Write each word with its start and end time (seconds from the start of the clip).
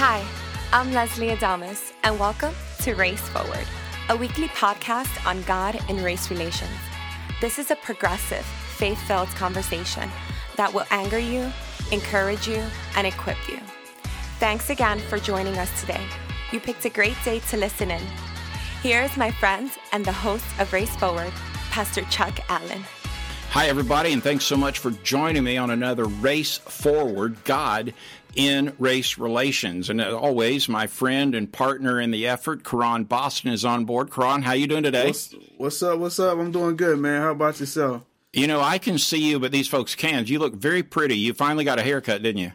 Hi, 0.00 0.24
I'm 0.72 0.92
Leslie 0.92 1.30
Adamas, 1.30 1.92
and 2.04 2.20
welcome 2.20 2.54
to 2.82 2.94
Race 2.94 3.28
Forward, 3.30 3.66
a 4.08 4.16
weekly 4.16 4.46
podcast 4.46 5.26
on 5.26 5.42
God 5.42 5.76
and 5.88 6.04
race 6.04 6.30
relations. 6.30 6.70
This 7.40 7.58
is 7.58 7.72
a 7.72 7.74
progressive, 7.74 8.44
faith 8.44 9.00
filled 9.08 9.26
conversation 9.30 10.08
that 10.54 10.72
will 10.72 10.84
anger 10.92 11.18
you, 11.18 11.52
encourage 11.90 12.46
you, 12.46 12.62
and 12.94 13.08
equip 13.08 13.48
you. 13.48 13.58
Thanks 14.38 14.70
again 14.70 15.00
for 15.00 15.18
joining 15.18 15.58
us 15.58 15.80
today. 15.80 16.06
You 16.52 16.60
picked 16.60 16.84
a 16.84 16.90
great 16.90 17.16
day 17.24 17.40
to 17.50 17.56
listen 17.56 17.90
in. 17.90 18.02
Here 18.84 19.02
is 19.02 19.16
my 19.16 19.32
friend 19.32 19.68
and 19.90 20.04
the 20.04 20.12
host 20.12 20.46
of 20.60 20.72
Race 20.72 20.94
Forward, 20.94 21.32
Pastor 21.72 22.02
Chuck 22.02 22.38
Allen. 22.48 22.84
Hi, 23.50 23.66
everybody, 23.66 24.12
and 24.12 24.22
thanks 24.22 24.44
so 24.44 24.58
much 24.58 24.78
for 24.78 24.90
joining 24.90 25.42
me 25.42 25.56
on 25.56 25.70
another 25.70 26.04
Race 26.04 26.58
Forward 26.58 27.42
God 27.44 27.94
in 28.36 28.74
Race 28.78 29.16
Relations. 29.16 29.88
And 29.88 30.02
as 30.02 30.12
always, 30.12 30.68
my 30.68 30.86
friend 30.86 31.34
and 31.34 31.50
partner 31.50 31.98
in 31.98 32.10
the 32.10 32.28
effort, 32.28 32.62
Karan 32.62 33.04
Boston, 33.04 33.50
is 33.50 33.64
on 33.64 33.86
board. 33.86 34.12
Karan, 34.12 34.42
how 34.42 34.52
you 34.52 34.66
doing 34.66 34.82
today? 34.82 35.06
What's, 35.06 35.34
what's 35.56 35.82
up? 35.82 35.98
What's 35.98 36.20
up? 36.20 36.38
I'm 36.38 36.52
doing 36.52 36.76
good, 36.76 36.98
man. 36.98 37.22
How 37.22 37.30
about 37.30 37.58
yourself? 37.58 38.04
You 38.34 38.46
know, 38.46 38.60
I 38.60 38.76
can 38.76 38.98
see 38.98 39.30
you, 39.30 39.40
but 39.40 39.50
these 39.50 39.66
folks 39.66 39.94
can't. 39.94 40.28
You 40.28 40.38
look 40.38 40.54
very 40.54 40.82
pretty. 40.82 41.16
You 41.16 41.32
finally 41.32 41.64
got 41.64 41.78
a 41.78 41.82
haircut, 41.82 42.22
didn't 42.22 42.42
you? 42.42 42.52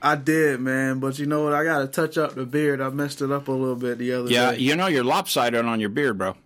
I 0.00 0.14
did, 0.14 0.60
man, 0.60 1.00
but 1.00 1.18
you 1.18 1.26
know 1.26 1.42
what? 1.42 1.52
I 1.52 1.64
got 1.64 1.80
to 1.80 1.88
touch 1.88 2.16
up 2.16 2.34
the 2.34 2.46
beard. 2.46 2.80
I 2.80 2.88
messed 2.90 3.20
it 3.20 3.32
up 3.32 3.48
a 3.48 3.52
little 3.52 3.76
bit 3.76 3.98
the 3.98 4.12
other 4.14 4.30
yeah, 4.30 4.52
day. 4.52 4.58
you 4.58 4.76
know 4.76 4.86
you're 4.86 5.04
lopsided 5.04 5.64
on 5.64 5.80
your 5.80 5.90
beard, 5.90 6.16
bro. 6.16 6.36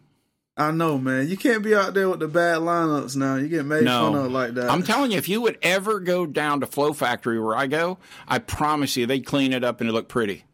I 0.56 0.70
know, 0.70 0.98
man. 0.98 1.26
You 1.28 1.36
can't 1.36 1.64
be 1.64 1.74
out 1.74 1.94
there 1.94 2.08
with 2.08 2.20
the 2.20 2.28
bad 2.28 2.58
lineups 2.58 3.16
now. 3.16 3.34
You 3.36 3.48
get 3.48 3.66
made 3.66 3.82
No. 3.84 4.12
fun 4.12 4.26
of 4.26 4.30
like 4.32 4.54
that. 4.54 4.70
I'm 4.70 4.84
telling 4.84 5.10
you, 5.10 5.18
if 5.18 5.28
you 5.28 5.40
would 5.40 5.58
ever 5.62 5.98
go 5.98 6.26
down 6.26 6.60
to 6.60 6.66
Flow 6.66 6.92
Factory 6.92 7.40
where 7.40 7.56
I 7.56 7.66
go, 7.66 7.98
I 8.28 8.38
promise 8.38 8.96
you 8.96 9.04
they'd 9.06 9.26
clean 9.26 9.52
it 9.52 9.64
up 9.64 9.80
and 9.80 9.90
it 9.90 9.92
look 9.92 10.08
pretty. 10.08 10.44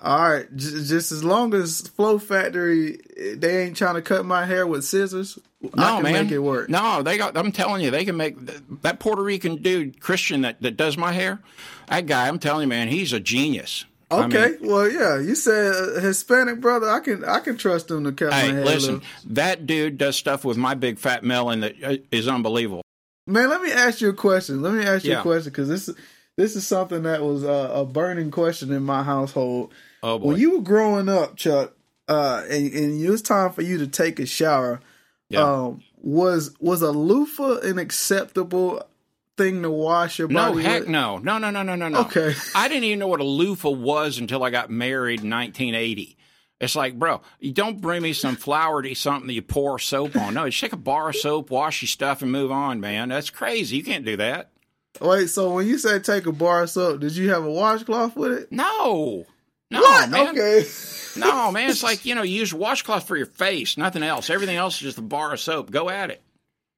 All 0.00 0.30
right, 0.30 0.46
j- 0.54 0.84
just 0.84 1.10
as 1.10 1.24
long 1.24 1.54
as 1.54 1.80
Flow 1.80 2.18
Factory 2.18 3.00
they 3.34 3.64
ain't 3.64 3.76
trying 3.78 3.94
to 3.94 4.02
cut 4.02 4.26
my 4.26 4.44
hair 4.44 4.66
with 4.66 4.84
scissors, 4.84 5.38
I 5.64 5.68
No, 5.74 5.94
can 5.94 6.02
man. 6.02 6.24
make 6.26 6.32
it 6.32 6.38
work. 6.38 6.68
No, 6.68 7.02
they 7.02 7.16
got. 7.16 7.36
I'm 7.36 7.50
telling 7.50 7.82
you, 7.82 7.90
they 7.90 8.04
can 8.04 8.16
make 8.16 8.36
that 8.82 9.00
Puerto 9.00 9.22
Rican 9.22 9.56
dude 9.62 9.98
Christian 10.00 10.42
that, 10.42 10.60
that 10.60 10.76
does 10.76 10.98
my 10.98 11.12
hair. 11.12 11.40
That 11.88 12.04
guy, 12.06 12.28
I'm 12.28 12.38
telling 12.38 12.62
you, 12.64 12.68
man, 12.68 12.88
he's 12.88 13.12
a 13.14 13.20
genius. 13.20 13.86
I 14.10 14.24
Okay, 14.26 14.56
mean, 14.60 14.70
well, 14.70 14.90
yeah, 14.90 15.18
you 15.18 15.34
said 15.34 15.72
uh, 15.74 16.00
Hispanic 16.00 16.60
brother. 16.60 16.88
I 16.88 17.00
can 17.00 17.24
I 17.24 17.40
can 17.40 17.56
trust 17.56 17.90
him 17.90 18.04
to 18.04 18.12
cut 18.12 18.32
hey, 18.32 18.48
my 18.48 18.54
hair. 18.54 18.64
listen, 18.64 19.02
that 19.24 19.66
dude 19.66 19.98
does 19.98 20.16
stuff 20.16 20.44
with 20.44 20.56
my 20.56 20.74
big 20.74 20.98
fat 20.98 21.24
melon 21.24 21.60
that 21.60 21.74
uh, 21.82 22.30
unbelievable. 22.30 22.82
Man, 23.26 23.48
let 23.48 23.60
me 23.62 23.72
ask 23.72 24.00
you 24.00 24.08
a 24.10 24.14
question. 24.14 24.62
Let 24.62 24.74
me 24.74 24.84
ask 24.84 25.04
you 25.04 25.10
Yeah. 25.12 25.18
a 25.20 25.22
question 25.22 25.50
because 25.50 25.68
this 25.68 25.90
this 26.36 26.54
is 26.54 26.64
something 26.66 27.02
that 27.02 27.22
was 27.22 27.42
uh, 27.44 27.70
a 27.74 27.84
burning 27.84 28.30
question 28.30 28.70
in 28.70 28.84
my 28.84 29.02
household. 29.02 29.72
Oh 30.04 30.18
boy, 30.20 30.28
When 30.28 30.36
you 30.38 30.56
were 30.58 30.62
growing 30.62 31.08
up, 31.08 31.34
Chuck, 31.36 31.72
uh, 32.06 32.44
and, 32.48 32.72
and 32.72 33.00
it 33.00 33.10
was 33.10 33.22
time 33.22 33.50
for 33.52 33.62
you 33.62 33.78
to 33.78 33.88
take 33.88 34.20
a 34.20 34.26
shower, 34.26 34.78
Yeah. 35.30 35.42
um, 35.42 35.82
was 36.00 36.54
was 36.60 36.82
a 36.82 36.92
loofah 36.92 37.58
an 37.62 37.80
acceptable 37.80 38.86
thing 39.36 39.62
to 39.62 39.70
wash 39.70 40.18
your 40.18 40.28
body. 40.28 40.56
no, 40.56 40.60
heck 40.60 40.80
with? 40.80 40.88
no, 40.88 41.18
no, 41.18 41.38
no, 41.38 41.50
no, 41.50 41.62
no, 41.62 41.74
no, 41.74 41.88
no. 41.88 42.00
Okay. 42.00 42.34
I 42.54 42.68
didn't 42.68 42.84
even 42.84 42.98
know 42.98 43.08
what 43.08 43.20
a 43.20 43.24
loofah 43.24 43.70
was 43.70 44.18
until 44.18 44.42
I 44.42 44.50
got 44.50 44.70
married 44.70 45.22
in 45.22 45.30
1980. 45.30 46.16
It's 46.58 46.74
like, 46.74 46.98
bro, 46.98 47.20
you 47.38 47.52
don't 47.52 47.82
bring 47.82 48.02
me 48.02 48.14
some 48.14 48.36
flowery 48.36 48.94
something 48.94 49.26
that 49.26 49.34
you 49.34 49.42
pour 49.42 49.78
soap 49.78 50.16
on. 50.16 50.34
No, 50.34 50.48
just 50.48 50.60
take 50.60 50.72
a 50.72 50.78
bar 50.78 51.10
of 51.10 51.16
soap, 51.16 51.50
wash 51.50 51.82
your 51.82 51.88
stuff, 51.88 52.22
and 52.22 52.32
move 52.32 52.50
on, 52.50 52.80
man. 52.80 53.10
That's 53.10 53.28
crazy. 53.28 53.76
You 53.76 53.84
can't 53.84 54.06
do 54.06 54.16
that. 54.16 54.50
Wait, 55.00 55.28
so 55.28 55.52
when 55.52 55.66
you 55.66 55.76
say 55.76 55.98
take 55.98 56.24
a 56.24 56.32
bar 56.32 56.62
of 56.62 56.70
soap, 56.70 57.00
did 57.00 57.14
you 57.14 57.28
have 57.30 57.44
a 57.44 57.50
washcloth 57.50 58.16
with 58.16 58.32
it? 58.32 58.52
No. 58.52 59.26
No, 59.70 59.80
what? 59.80 60.08
man. 60.08 60.28
Okay. 60.28 60.64
No, 61.16 61.50
man. 61.50 61.68
It's 61.68 61.82
like, 61.82 62.06
you 62.06 62.14
know, 62.14 62.22
you 62.22 62.38
use 62.38 62.54
washcloth 62.54 63.06
for 63.06 63.16
your 63.16 63.26
face, 63.26 63.76
nothing 63.76 64.02
else. 64.02 64.30
Everything 64.30 64.56
else 64.56 64.76
is 64.76 64.80
just 64.80 64.98
a 64.98 65.02
bar 65.02 65.34
of 65.34 65.40
soap. 65.40 65.70
Go 65.70 65.90
at 65.90 66.10
it. 66.10 66.22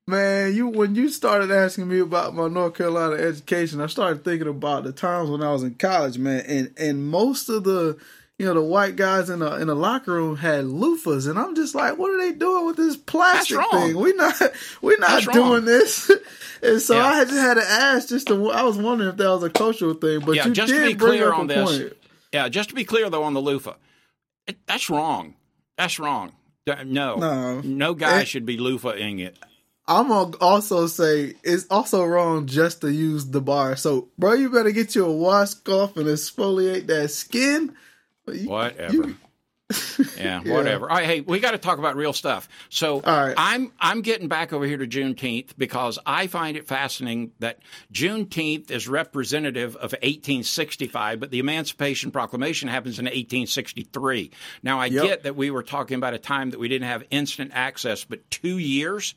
Man, 0.09 0.55
you 0.55 0.69
when 0.69 0.95
you 0.95 1.11
started 1.11 1.51
asking 1.51 1.87
me 1.87 1.99
about 1.99 2.35
my 2.35 2.49
North 2.49 2.75
Carolina 2.75 3.17
education, 3.23 3.83
I 3.83 3.89
started 3.89 4.25
thinking 4.25 4.49
about 4.49 4.85
the 4.85 4.93
times 4.93 5.29
when 5.29 5.43
I 5.43 5.53
was 5.53 5.63
in 5.63 5.75
college, 5.75 6.17
man, 6.17 6.45
and 6.47 6.73
and 6.79 7.07
most 7.07 7.51
of 7.51 7.65
the 7.65 7.99
you 8.39 8.47
know 8.47 8.55
the 8.55 8.63
white 8.63 8.97
guys 8.97 9.29
in 9.29 9.41
the 9.41 9.57
in 9.61 9.67
the 9.67 9.75
locker 9.75 10.15
room 10.15 10.37
had 10.37 10.65
loofahs, 10.65 11.29
and 11.29 11.39
I'm 11.39 11.55
just 11.55 11.75
like, 11.75 11.99
what 11.99 12.11
are 12.11 12.17
they 12.17 12.33
doing 12.33 12.65
with 12.65 12.77
this 12.77 12.97
plastic 12.97 13.61
thing? 13.71 13.99
We 13.99 14.15
not 14.15 14.41
we 14.81 14.97
not 14.97 15.11
That's 15.11 15.27
doing 15.27 15.47
wrong. 15.51 15.65
this. 15.67 16.11
And 16.61 16.83
so 16.83 16.97
Yeah. 16.97 17.05
I 17.07 17.25
just 17.25 17.37
had 17.37 17.55
to 17.55 17.63
ask, 17.65 18.09
just 18.09 18.27
to, 18.27 18.51
I 18.51 18.65
was 18.65 18.77
wondering 18.77 19.11
if 19.11 19.17
that 19.19 19.29
was 19.29 19.45
a 19.45 19.49
cultural 19.51 19.95
thing, 19.95 20.19
but 20.19 20.35
Yeah, 20.35 20.47
you 20.47 20.53
just 20.53 20.73
to 20.73 20.87
be 20.89 20.95
bring 20.95 21.13
clear 21.21 21.33
up 21.33 21.39
on 21.39 21.45
a 21.45 21.55
this. 21.55 21.79
point. 21.79 21.93
Yeah, 22.33 22.49
just 22.49 22.71
to 22.71 22.75
be 22.75 22.83
clear, 22.83 23.09
though, 23.09 23.23
on 23.23 23.33
the 23.35 23.41
loofah, 23.41 23.75
it, 24.49 24.57
that's 24.67 24.91
wrong. 24.91 25.35
That's 25.77 26.01
wrong. 26.01 26.33
No. 26.67 27.15
No. 27.15 27.61
No 27.61 27.95
guy 27.95 28.23
It- 28.23 28.27
should 28.27 28.45
be 28.45 28.59
loofahing 28.59 29.21
it. 29.21 29.37
I'm 29.89 30.09
gonna 30.09 30.37
also 30.39 30.87
say 30.87 31.35
it's 31.43 31.67
also 31.71 32.05
wrong 32.05 32.47
just 32.47 32.83
to 32.83 32.93
use 32.93 33.27
the 33.27 33.41
bar. 33.41 33.75
So, 33.77 34.09
bro, 34.19 34.35
you 34.35 34.51
better 34.51 34.71
get 34.71 34.95
you 34.95 35.07
a 35.07 35.13
washcloth 35.13 35.97
and 35.97 36.07
exfoliate 36.07 36.87
that 36.89 37.11
skin. 37.11 37.75
You- 38.31 38.49
Whatever. 38.51 38.93
you- 38.93 39.17
yeah, 40.17 40.41
whatever. 40.41 40.89
All 40.89 40.97
right, 40.97 41.05
hey, 41.05 41.21
we 41.21 41.41
got 41.41 41.51
to 41.51 41.59
talk 41.59 41.79
about 41.79 41.95
real 41.95 42.15
stuff. 42.15 42.49
So 42.71 43.01
right. 43.03 43.35
I'm 43.37 43.71
I'm 43.79 44.01
getting 44.01 44.27
back 44.29 44.55
over 44.55 44.65
here 44.65 44.79
to 44.79 44.87
Juneteenth 44.87 45.51
because 45.59 45.99
I 46.07 46.27
find 46.27 46.57
it 46.57 46.67
fascinating 46.67 47.33
that 47.41 47.59
Juneteenth 47.93 48.71
is 48.71 48.89
representative 48.89 49.77
of 49.77 49.93
1865, 49.93 51.21
but 51.21 51.31
the 51.31 51.39
Emancipation 51.39 52.11
Proclamation 52.11 52.69
happens 52.71 52.99
in 52.99 53.05
1863. 53.05 54.31
Now 54.63 54.81
I 54.81 54.87
Yep. 54.87 55.05
get 55.05 55.23
that 55.25 55.37
we 55.37 55.51
were 55.51 55.63
talking 55.63 55.97
about 55.97 56.15
a 56.15 56.19
time 56.19 56.51
that 56.51 56.61
we 56.61 56.69
didn't 56.69 56.89
have 56.89 57.05
instant 57.11 57.51
access, 57.55 58.05
but 58.05 58.31
two 58.31 58.57
years. 58.59 59.15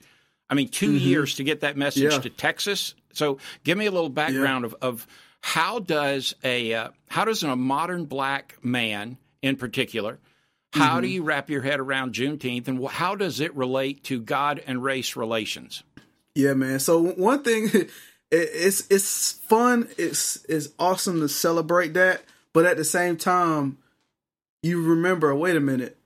I 0.52 0.54
mean, 0.54 0.68
2 0.68 0.92
years 0.92 1.36
to 1.36 1.44
get 1.44 1.62
that 1.62 1.78
message 1.78 2.04
Mm-hmm. 2.04 2.12
Yeah. 2.12 2.20
to 2.20 2.30
Texas. 2.30 2.94
So, 3.14 3.40
give 3.64 3.78
me 3.78 3.86
a 3.88 3.92
little 3.92 4.10
background 4.10 4.66
of, 4.66 4.76
of 4.82 5.08
how 5.42 5.80
does 5.80 6.36
a 6.44 6.74
uh, 6.74 6.90
how 7.08 7.26
does 7.26 7.42
a 7.42 7.56
modern 7.56 8.06
black 8.06 8.58
man, 8.64 9.18
in 9.42 9.56
particular, 9.56 10.20
how 10.74 10.94
Mm-hmm. 10.94 11.02
do 11.02 11.08
you 11.08 11.24
wrap 11.24 11.50
your 11.50 11.62
head 11.62 11.80
around 11.80 12.14
Juneteenth, 12.14 12.68
and 12.68 12.88
how 12.88 13.16
does 13.16 13.40
it 13.40 13.56
relate 13.56 14.04
to 14.06 14.20
God 14.22 14.62
and 14.68 14.84
race 14.84 15.16
relations? 15.16 15.84
Yeah, 16.36 16.54
man. 16.54 16.80
So 16.80 17.02
one 17.02 17.44
thing, 17.44 17.66
it, 17.74 17.90
it's 18.32 18.88
it's 18.90 19.32
fun. 19.34 19.90
It's 19.98 20.46
it's 20.48 20.70
awesome 20.80 21.20
to 21.22 21.28
celebrate 21.28 21.94
that, 21.96 22.22
but 22.54 22.66
at 22.66 22.78
the 22.78 22.86
same 22.86 23.18
time, 23.18 23.78
you 24.64 24.82
remember. 24.82 25.36
Wait 25.36 25.56
a 25.58 25.60
minute. 25.60 25.98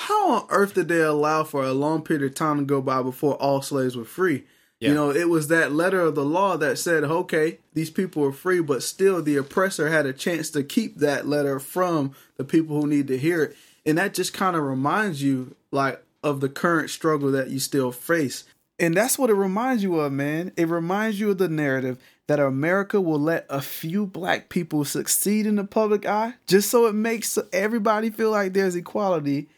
How 0.00 0.32
on 0.32 0.46
earth 0.50 0.74
did 0.74 0.88
they 0.88 1.00
allow 1.00 1.44
for 1.44 1.64
a 1.64 1.72
long 1.72 2.02
period 2.02 2.24
of 2.24 2.34
time 2.34 2.58
to 2.58 2.64
go 2.64 2.80
by 2.80 3.02
before 3.02 3.34
all 3.34 3.62
slaves 3.62 3.96
were 3.96 4.04
free? 4.04 4.44
Yeah. 4.80 4.90
You 4.90 4.94
know, 4.94 5.10
it 5.10 5.28
was 5.28 5.48
that 5.48 5.72
letter 5.72 6.00
of 6.00 6.14
the 6.14 6.24
law 6.24 6.58
that 6.58 6.78
said, 6.78 7.02
okay, 7.04 7.58
these 7.72 7.88
people 7.88 8.24
are 8.24 8.32
free, 8.32 8.60
but 8.60 8.82
still 8.82 9.22
the 9.22 9.36
oppressor 9.36 9.88
had 9.88 10.04
a 10.04 10.12
chance 10.12 10.50
to 10.50 10.62
keep 10.62 10.96
that 10.96 11.26
letter 11.26 11.58
from 11.58 12.14
the 12.36 12.44
people 12.44 12.80
who 12.80 12.86
need 12.86 13.08
to 13.08 13.16
hear 13.16 13.42
it. 13.42 13.56
And 13.86 13.96
that 13.96 14.12
just 14.12 14.34
kind 14.34 14.54
of 14.54 14.64
reminds 14.64 15.22
you, 15.22 15.56
like, 15.70 16.02
of 16.22 16.40
the 16.40 16.48
current 16.50 16.90
struggle 16.90 17.30
that 17.30 17.48
you 17.48 17.58
still 17.58 17.90
face. 17.90 18.44
And 18.78 18.94
that's 18.94 19.18
what 19.18 19.30
it 19.30 19.34
reminds 19.34 19.82
you 19.82 19.98
of, 20.00 20.12
man. 20.12 20.52
It 20.56 20.68
reminds 20.68 21.18
you 21.18 21.30
of 21.30 21.38
the 21.38 21.48
narrative 21.48 21.98
that 22.26 22.40
America 22.40 23.00
will 23.00 23.20
let 23.20 23.46
a 23.48 23.62
few 23.62 24.04
black 24.06 24.48
people 24.48 24.84
succeed 24.84 25.46
in 25.46 25.56
the 25.56 25.64
public 25.64 26.04
eye 26.04 26.34
just 26.46 26.68
so 26.70 26.86
it 26.86 26.94
makes 26.94 27.38
everybody 27.52 28.10
feel 28.10 28.30
like 28.30 28.52
there's 28.52 28.74
equality 28.74 29.48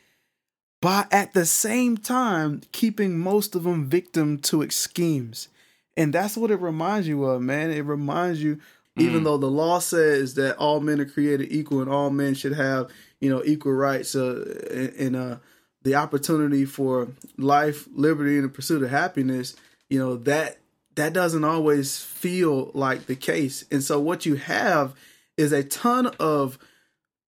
but 0.80 1.12
at 1.12 1.34
the 1.34 1.46
same 1.46 1.96
time 1.96 2.62
keeping 2.72 3.18
most 3.18 3.54
of 3.54 3.64
them 3.64 3.86
victim 3.86 4.38
to 4.38 4.62
its 4.62 4.76
schemes 4.76 5.48
and 5.96 6.12
that's 6.12 6.36
what 6.36 6.52
it 6.52 6.60
reminds 6.60 7.08
you 7.08 7.24
of 7.24 7.42
man. 7.42 7.70
It 7.70 7.84
reminds 7.84 8.42
you 8.42 8.60
even 8.96 9.22
though 9.22 9.38
the 9.38 9.50
law 9.50 9.78
says 9.78 10.34
that 10.34 10.56
all 10.56 10.80
men 10.80 11.00
are 11.00 11.04
created 11.04 11.52
equal 11.52 11.80
and 11.80 11.90
all 11.90 12.10
men 12.10 12.34
should 12.34 12.54
have 12.54 12.90
you 13.20 13.30
know 13.30 13.42
equal 13.44 13.72
rights 13.72 14.14
uh, 14.14 14.64
and, 14.70 14.94
and 14.94 15.16
uh, 15.16 15.36
the 15.82 15.94
opportunity 15.96 16.64
for 16.64 17.08
life 17.36 17.88
liberty 17.92 18.36
and 18.36 18.44
the 18.44 18.48
pursuit 18.48 18.82
of 18.82 18.90
happiness 18.90 19.56
you 19.88 19.98
know 19.98 20.16
that 20.16 20.58
that 20.98 21.12
doesn't 21.12 21.44
always 21.44 22.00
feel 22.00 22.72
like 22.74 23.06
the 23.06 23.14
case. 23.16 23.64
And 23.70 23.82
so 23.82 24.00
what 24.00 24.26
you 24.26 24.34
have 24.34 24.94
is 25.36 25.52
a 25.52 25.62
ton 25.62 26.08
of 26.18 26.58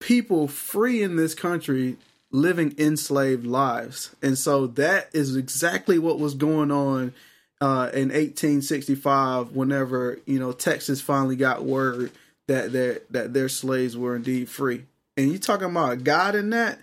people 0.00 0.48
free 0.48 1.02
in 1.02 1.14
this 1.14 1.34
country 1.34 1.96
living 2.30 2.74
enslaved 2.78 3.46
lives. 3.46 4.14
And 4.22 4.38
so 4.38 4.66
that 4.68 5.08
is 5.12 5.36
exactly 5.36 5.98
what 5.98 6.18
was 6.18 6.34
going 6.34 6.70
on 6.70 7.12
uh, 7.60 7.90
in 7.92 8.08
1865 8.08 9.52
whenever, 9.52 10.18
you 10.26 10.38
know, 10.38 10.52
Texas 10.52 11.00
finally 11.00 11.36
got 11.36 11.64
word 11.64 12.12
that 12.46 12.72
their 12.72 13.00
that 13.10 13.32
their 13.34 13.48
slaves 13.48 13.96
were 13.96 14.16
indeed 14.16 14.48
free. 14.48 14.84
And 15.16 15.30
you 15.30 15.38
talking 15.38 15.70
about 15.70 16.04
God 16.04 16.34
in 16.34 16.50
that, 16.50 16.78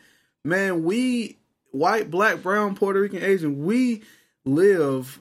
man, 0.46 0.84
we 0.84 1.38
white, 1.72 2.12
black, 2.12 2.44
brown, 2.44 2.76
Puerto 2.76 3.02
Rican, 3.02 3.24
Asian, 3.24 3.66
we 3.66 4.04
live 4.46 5.20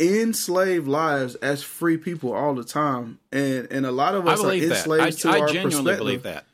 enslaved 0.00 0.88
lives 0.88 1.34
as 1.36 1.62
free 1.62 1.96
people 1.96 2.32
all 2.32 2.54
the 2.54 2.64
time. 2.64 3.20
And 3.30 3.68
and 3.70 3.86
a 3.86 3.92
lot 3.92 4.14
of 4.14 4.26
us 4.26 4.40
are 4.40 4.44
believe 4.44 4.68
that. 4.68 4.78
enslaved 4.78 5.02
I, 5.02 5.10
to 5.10 5.28
I 5.28 5.40
our 5.40 5.46
genuinely 5.46 5.70
perspective. 5.70 5.98
believe 5.98 6.22
that. 6.24 6.46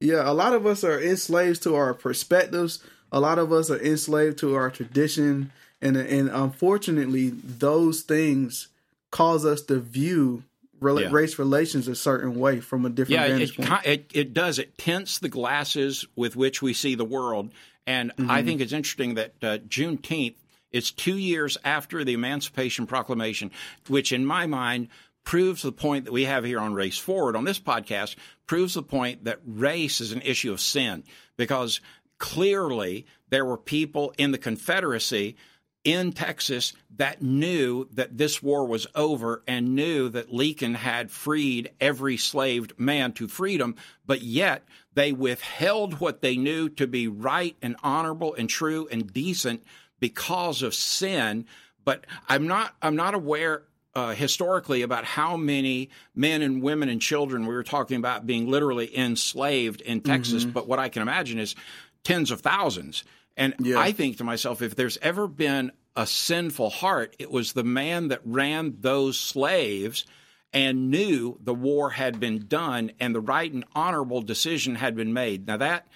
Yeah, 0.00 0.28
a 0.28 0.34
lot 0.34 0.52
of 0.52 0.66
us 0.66 0.84
are 0.84 1.00
enslaved 1.00 1.62
to 1.62 1.74
our 1.74 1.94
perspectives. 1.94 2.82
A 3.12 3.20
lot 3.20 3.38
of 3.38 3.52
us 3.52 3.70
are 3.70 3.80
enslaved 3.80 4.38
to 4.38 4.54
our 4.54 4.70
tradition, 4.70 5.52
and 5.80 5.96
and 5.96 6.28
unfortunately, 6.28 7.30
those 7.30 8.02
things 8.02 8.68
cause 9.10 9.44
us 9.46 9.62
to 9.62 9.78
view 9.78 10.42
rela- 10.80 11.02
Yeah. 11.02 11.10
race 11.12 11.38
relations 11.38 11.86
a 11.88 11.94
certain 11.94 12.34
way 12.34 12.60
from 12.60 12.84
a 12.84 12.90
different 12.90 13.20
Yeah, 13.20 13.28
vantage 13.28 13.58
it, 13.58 13.66
point. 13.66 13.86
it 13.86 14.10
it 14.12 14.34
does. 14.34 14.58
It 14.58 14.76
tints 14.76 15.18
the 15.18 15.28
glasses 15.28 16.04
with 16.16 16.34
which 16.36 16.60
we 16.60 16.74
see 16.74 16.94
the 16.96 17.04
world, 17.04 17.50
and 17.86 18.10
I 18.18 18.22
Mm-hmm. 18.22 18.46
think 18.46 18.60
it's 18.60 18.72
interesting 18.72 19.14
that 19.14 19.32
uh, 19.42 19.58
Juneteenth 19.68 20.34
is 20.72 20.90
two 20.90 21.16
years 21.16 21.56
after 21.64 22.02
the 22.02 22.14
Emancipation 22.14 22.86
Proclamation, 22.88 23.52
which, 23.86 24.10
in 24.10 24.26
my 24.26 24.44
mind, 24.46 24.88
proves 25.24 25.62
the 25.62 25.72
point 25.72 26.04
that 26.04 26.12
we 26.12 26.24
have 26.24 26.44
here 26.44 26.60
on 26.60 26.74
Race 26.74 26.98
Forward 26.98 27.34
on 27.34 27.44
this 27.44 27.58
podcast. 27.58 28.16
Proves 28.46 28.74
the 28.74 28.82
point 28.82 29.24
that 29.24 29.40
race 29.46 30.00
is 30.00 30.12
an 30.12 30.22
issue 30.22 30.52
of 30.52 30.60
sin 30.60 31.02
because 31.36 31.80
clearly 32.18 33.06
there 33.30 33.44
were 33.44 33.56
people 33.56 34.14
in 34.18 34.30
the 34.30 34.38
Confederacy 34.38 35.36
in 35.82 36.12
Texas 36.12 36.72
that 36.96 37.22
knew 37.22 37.86
that 37.92 38.16
this 38.16 38.42
war 38.42 38.66
was 38.66 38.86
over 38.94 39.42
and 39.46 39.74
knew 39.74 40.08
that 40.08 40.32
Lincoln 40.32 40.74
had 40.74 41.10
freed 41.10 41.70
every 41.80 42.16
slaved 42.16 42.72
man 42.78 43.12
to 43.12 43.28
freedom, 43.28 43.76
but 44.06 44.22
yet 44.22 44.64
they 44.94 45.12
withheld 45.12 46.00
what 46.00 46.22
they 46.22 46.36
knew 46.36 46.68
to 46.70 46.86
be 46.86 47.06
right 47.06 47.56
and 47.60 47.76
honorable 47.82 48.34
and 48.34 48.48
true 48.48 48.88
and 48.90 49.12
decent 49.12 49.62
because 50.00 50.62
of 50.62 50.74
sin. 50.74 51.44
But 51.84 52.06
I'm 52.28 52.46
not 52.46 52.74
I'm 52.80 52.96
not 52.96 53.14
aware 53.14 53.64
uh, 53.94 54.12
historically 54.14 54.82
about 54.82 55.04
how 55.04 55.36
many 55.36 55.90
men 56.14 56.42
and 56.42 56.62
women 56.62 56.88
and 56.88 57.00
children 57.00 57.46
we 57.46 57.54
were 57.54 57.62
talking 57.62 57.96
about 57.96 58.26
being 58.26 58.50
literally 58.50 58.96
enslaved 58.96 59.80
in 59.80 60.00
Texas. 60.00 60.44
But 60.44 60.66
what 60.66 60.78
I 60.78 60.88
can 60.88 61.02
imagine 61.02 61.38
is 61.38 61.54
tens 62.02 62.30
of 62.30 62.40
thousands. 62.40 63.04
And 63.36 63.54
Yeah. 63.60 63.78
I 63.78 63.92
think 63.92 64.18
to 64.18 64.24
myself, 64.24 64.62
if 64.62 64.74
there's 64.74 64.98
ever 64.98 65.26
been 65.28 65.72
a 65.96 66.06
sinful 66.06 66.70
heart, 66.70 67.14
it 67.18 67.30
was 67.30 67.52
the 67.52 67.64
man 67.64 68.08
that 68.08 68.20
ran 68.24 68.76
those 68.80 69.18
slaves 69.18 70.04
and 70.52 70.90
knew 70.90 71.38
the 71.42 71.54
war 71.54 71.90
had 71.90 72.20
been 72.20 72.46
done 72.46 72.92
and 73.00 73.14
the 73.14 73.20
right 73.20 73.52
and 73.52 73.64
honorable 73.74 74.22
decision 74.22 74.76
had 74.76 74.94
been 74.96 75.12
made. 75.12 75.46
Now 75.46 75.56
that 75.58 75.86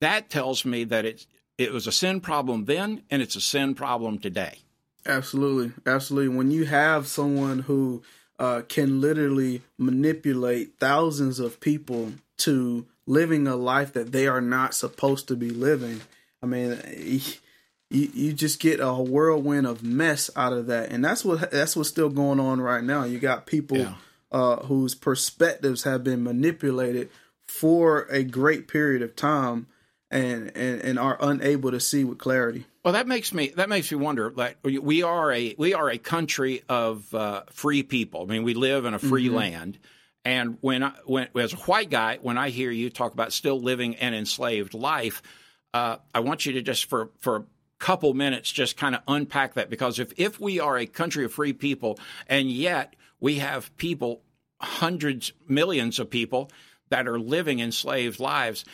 that 0.00 0.30
tells 0.30 0.64
me 0.64 0.84
that 0.84 1.04
it 1.04 1.26
it 1.56 1.72
was 1.72 1.86
a 1.86 1.92
sin 1.92 2.20
problem 2.20 2.66
then 2.66 3.02
and 3.10 3.22
it's 3.22 3.36
a 3.36 3.40
sin 3.40 3.74
problem 3.74 4.18
today. 4.18 4.58
Absolutely, 5.08 5.72
absolutely. 5.86 6.36
When 6.36 6.50
you 6.50 6.66
have 6.66 7.06
someone 7.06 7.60
who 7.60 8.02
uh, 8.38 8.62
can 8.68 9.00
literally 9.00 9.62
manipulate 9.78 10.78
thousands 10.78 11.40
of 11.40 11.60
people 11.60 12.12
to 12.38 12.86
living 13.06 13.46
a 13.46 13.56
life 13.56 13.92
that 13.94 14.12
they 14.12 14.26
are 14.26 14.42
not 14.42 14.74
supposed 14.74 15.26
to 15.28 15.36
be 15.36 15.50
living, 15.50 16.02
I 16.42 16.46
mean, 16.46 16.78
you 16.96 17.20
you 17.90 18.32
just 18.34 18.60
get 18.60 18.80
a 18.80 18.92
whirlwind 18.92 19.66
of 19.66 19.82
mess 19.82 20.30
out 20.36 20.52
of 20.52 20.66
that, 20.66 20.90
and 20.92 21.02
that's 21.02 21.24
what 21.24 21.50
that's 21.50 21.74
what's 21.74 21.88
still 21.88 22.10
going 22.10 22.38
on 22.38 22.60
right 22.60 22.84
now. 22.84 23.04
You 23.04 23.18
got 23.18 23.46
people 23.46 23.78
Yeah. 23.78 23.94
uh, 24.30 24.56
whose 24.66 24.94
perspectives 24.94 25.84
have 25.84 26.04
been 26.04 26.22
manipulated 26.22 27.08
for 27.46 28.02
a 28.10 28.22
great 28.24 28.68
period 28.68 29.00
of 29.00 29.16
time, 29.16 29.68
and 30.10 30.56
and 30.56 30.80
and 30.80 30.98
are 30.98 31.16
unable 31.20 31.70
to 31.70 31.80
see 31.80 32.04
with 32.04 32.18
clarity. 32.18 32.66
Well, 32.84 32.94
that 32.94 33.06
makes 33.06 33.32
me 33.32 33.48
that 33.56 33.68
makes 33.68 33.90
me 33.92 33.98
wonder. 33.98 34.30
Like 34.30 34.58
we 34.62 35.02
are 35.02 35.32
a 35.32 35.54
we 35.58 35.74
are 35.74 35.90
a 35.90 35.98
country 35.98 36.62
of 36.68 37.12
uh, 37.14 37.42
free 37.50 37.82
people. 37.82 38.22
I 38.22 38.24
mean, 38.26 38.42
we 38.44 38.54
live 38.54 38.84
in 38.84 38.94
a 38.94 38.98
free 38.98 39.28
land. 39.28 39.78
And 40.24 40.58
when 40.60 40.82
I, 40.82 40.92
when 41.06 41.28
as 41.36 41.52
a 41.52 41.56
white 41.56 41.90
guy, 41.90 42.18
when 42.20 42.36
I 42.36 42.50
hear 42.50 42.70
you 42.70 42.90
talk 42.90 43.12
about 43.12 43.32
still 43.32 43.60
living 43.60 43.96
an 43.96 44.14
enslaved 44.14 44.74
life, 44.74 45.22
uh, 45.72 45.96
I 46.14 46.20
want 46.20 46.44
you 46.46 46.52
to 46.54 46.62
just 46.62 46.86
for 46.86 47.10
for 47.20 47.36
a 47.36 47.44
couple 47.78 48.12
minutes 48.14 48.50
just 48.50 48.76
kind 48.76 48.94
of 48.94 49.02
unpack 49.06 49.54
that 49.54 49.70
because 49.70 49.98
if 49.98 50.12
if 50.16 50.40
we 50.40 50.60
are 50.60 50.76
a 50.76 50.86
country 50.86 51.24
of 51.24 51.32
free 51.32 51.52
people 51.52 51.98
and 52.26 52.50
yet 52.50 52.94
we 53.20 53.36
have 53.36 53.74
people 53.76 54.22
hundreds 54.60 55.32
millions 55.46 55.98
of 55.98 56.10
people 56.10 56.50
that 56.90 57.06
are 57.06 57.18
living 57.18 57.60
enslaved 57.60 58.18
lives 58.18 58.64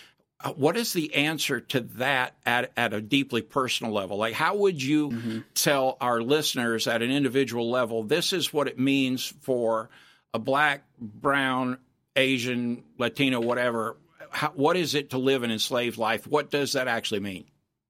Uh, 0.44 0.52
what 0.52 0.76
is 0.76 0.92
the 0.92 1.14
answer 1.14 1.58
to 1.58 1.80
that 1.80 2.36
at, 2.44 2.70
at 2.76 2.92
a 2.92 3.00
deeply 3.00 3.40
personal 3.40 3.92
level? 3.92 4.18
Like, 4.18 4.34
how 4.34 4.56
would 4.56 4.80
you 4.80 5.08
mm-hmm. 5.08 5.38
tell 5.54 5.96
our 6.02 6.20
listeners 6.20 6.86
at 6.86 7.00
an 7.00 7.10
individual 7.10 7.70
level, 7.70 8.02
this 8.02 8.34
is 8.34 8.52
what 8.52 8.68
it 8.68 8.78
means 8.78 9.32
for 9.40 9.88
a 10.34 10.38
black, 10.38 10.84
brown, 11.00 11.78
Asian, 12.14 12.84
Latino, 12.98 13.40
whatever? 13.40 13.96
How, 14.28 14.50
what 14.50 14.76
is 14.76 14.94
it 14.94 15.10
to 15.10 15.18
live 15.18 15.44
an 15.44 15.50
enslaved 15.50 15.96
life? 15.96 16.26
What 16.26 16.50
does 16.50 16.72
that 16.72 16.88
actually 16.88 17.20
mean? 17.20 17.46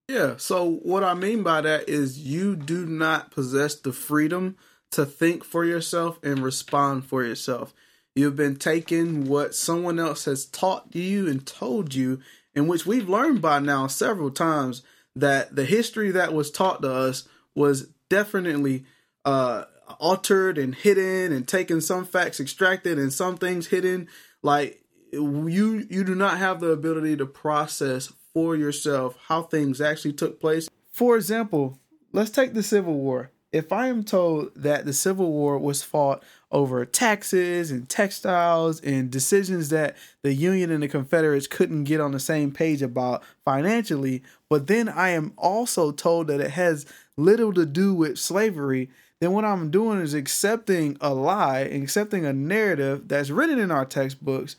Yeah. 0.08 0.34
So 0.36 0.70
what 0.70 1.02
I 1.02 1.14
mean 1.14 1.42
by 1.42 1.60
that 1.62 1.88
is 1.88 2.20
you 2.20 2.54
do 2.54 2.86
not 2.86 3.32
possess 3.32 3.74
the 3.74 3.92
freedom 3.92 4.56
to 4.92 5.04
think 5.04 5.42
for 5.42 5.64
yourself 5.64 6.20
and 6.22 6.38
respond 6.38 7.04
for 7.04 7.24
yourself. 7.24 7.74
You've 8.14 8.36
been 8.36 8.56
taking 8.56 9.24
what 9.24 9.56
someone 9.56 9.98
else 9.98 10.26
has 10.26 10.44
taught 10.44 10.94
you 10.94 11.26
and 11.26 11.44
told 11.44 11.96
you, 11.96 12.20
in 12.54 12.66
which 12.66 12.86
we've 12.86 13.08
learned 13.08 13.42
by 13.42 13.58
now 13.58 13.86
several 13.86 14.30
times 14.30 14.82
that 15.16 15.54
the 15.54 15.64
history 15.64 16.10
that 16.10 16.32
was 16.32 16.50
taught 16.50 16.82
to 16.82 16.92
us 16.92 17.28
was 17.54 17.88
definitely 18.08 18.84
uh, 19.24 19.64
altered 19.98 20.58
and 20.58 20.74
hidden, 20.74 21.32
and 21.32 21.46
taken 21.46 21.80
some 21.80 22.04
facts 22.04 22.40
extracted 22.40 22.98
and 22.98 23.12
some 23.12 23.36
things 23.36 23.68
hidden. 23.68 24.08
Like 24.42 24.82
you, 25.12 25.86
you 25.88 26.04
do 26.04 26.14
not 26.14 26.38
have 26.38 26.60
the 26.60 26.70
ability 26.70 27.16
to 27.16 27.26
process 27.26 28.12
for 28.32 28.56
yourself 28.56 29.16
how 29.28 29.42
things 29.42 29.80
actually 29.80 30.12
took 30.12 30.40
place. 30.40 30.68
For 30.90 31.16
example, 31.16 31.78
let's 32.12 32.30
take 32.30 32.54
the 32.54 32.62
Civil 32.62 32.94
War. 32.94 33.30
If 33.54 33.72
I 33.72 33.86
am 33.86 34.02
told 34.02 34.50
that 34.56 34.84
the 34.84 34.92
Civil 34.92 35.30
War 35.30 35.56
was 35.56 35.84
fought 35.84 36.24
over 36.50 36.84
taxes 36.84 37.70
and 37.70 37.88
textiles 37.88 38.80
and 38.80 39.12
decisions 39.12 39.68
that 39.68 39.96
the 40.22 40.34
Union 40.34 40.72
and 40.72 40.82
the 40.82 40.88
Confederates 40.88 41.46
couldn't 41.46 41.84
get 41.84 42.00
on 42.00 42.10
the 42.10 42.18
same 42.18 42.50
page 42.50 42.82
about 42.82 43.22
financially, 43.44 44.24
but 44.50 44.66
then 44.66 44.88
I 44.88 45.10
am 45.10 45.34
also 45.36 45.92
told 45.92 46.26
that 46.26 46.40
it 46.40 46.50
has 46.50 46.84
little 47.16 47.52
to 47.52 47.64
do 47.64 47.94
with 47.94 48.18
slavery, 48.18 48.90
then 49.20 49.30
what 49.30 49.44
I'm 49.44 49.70
doing 49.70 50.00
is 50.00 50.14
accepting 50.14 50.96
a 51.00 51.14
lie 51.14 51.60
accepting 51.60 52.26
a 52.26 52.32
narrative 52.32 53.06
that's 53.06 53.30
written 53.30 53.60
in 53.60 53.70
our 53.70 53.84
textbooks 53.84 54.56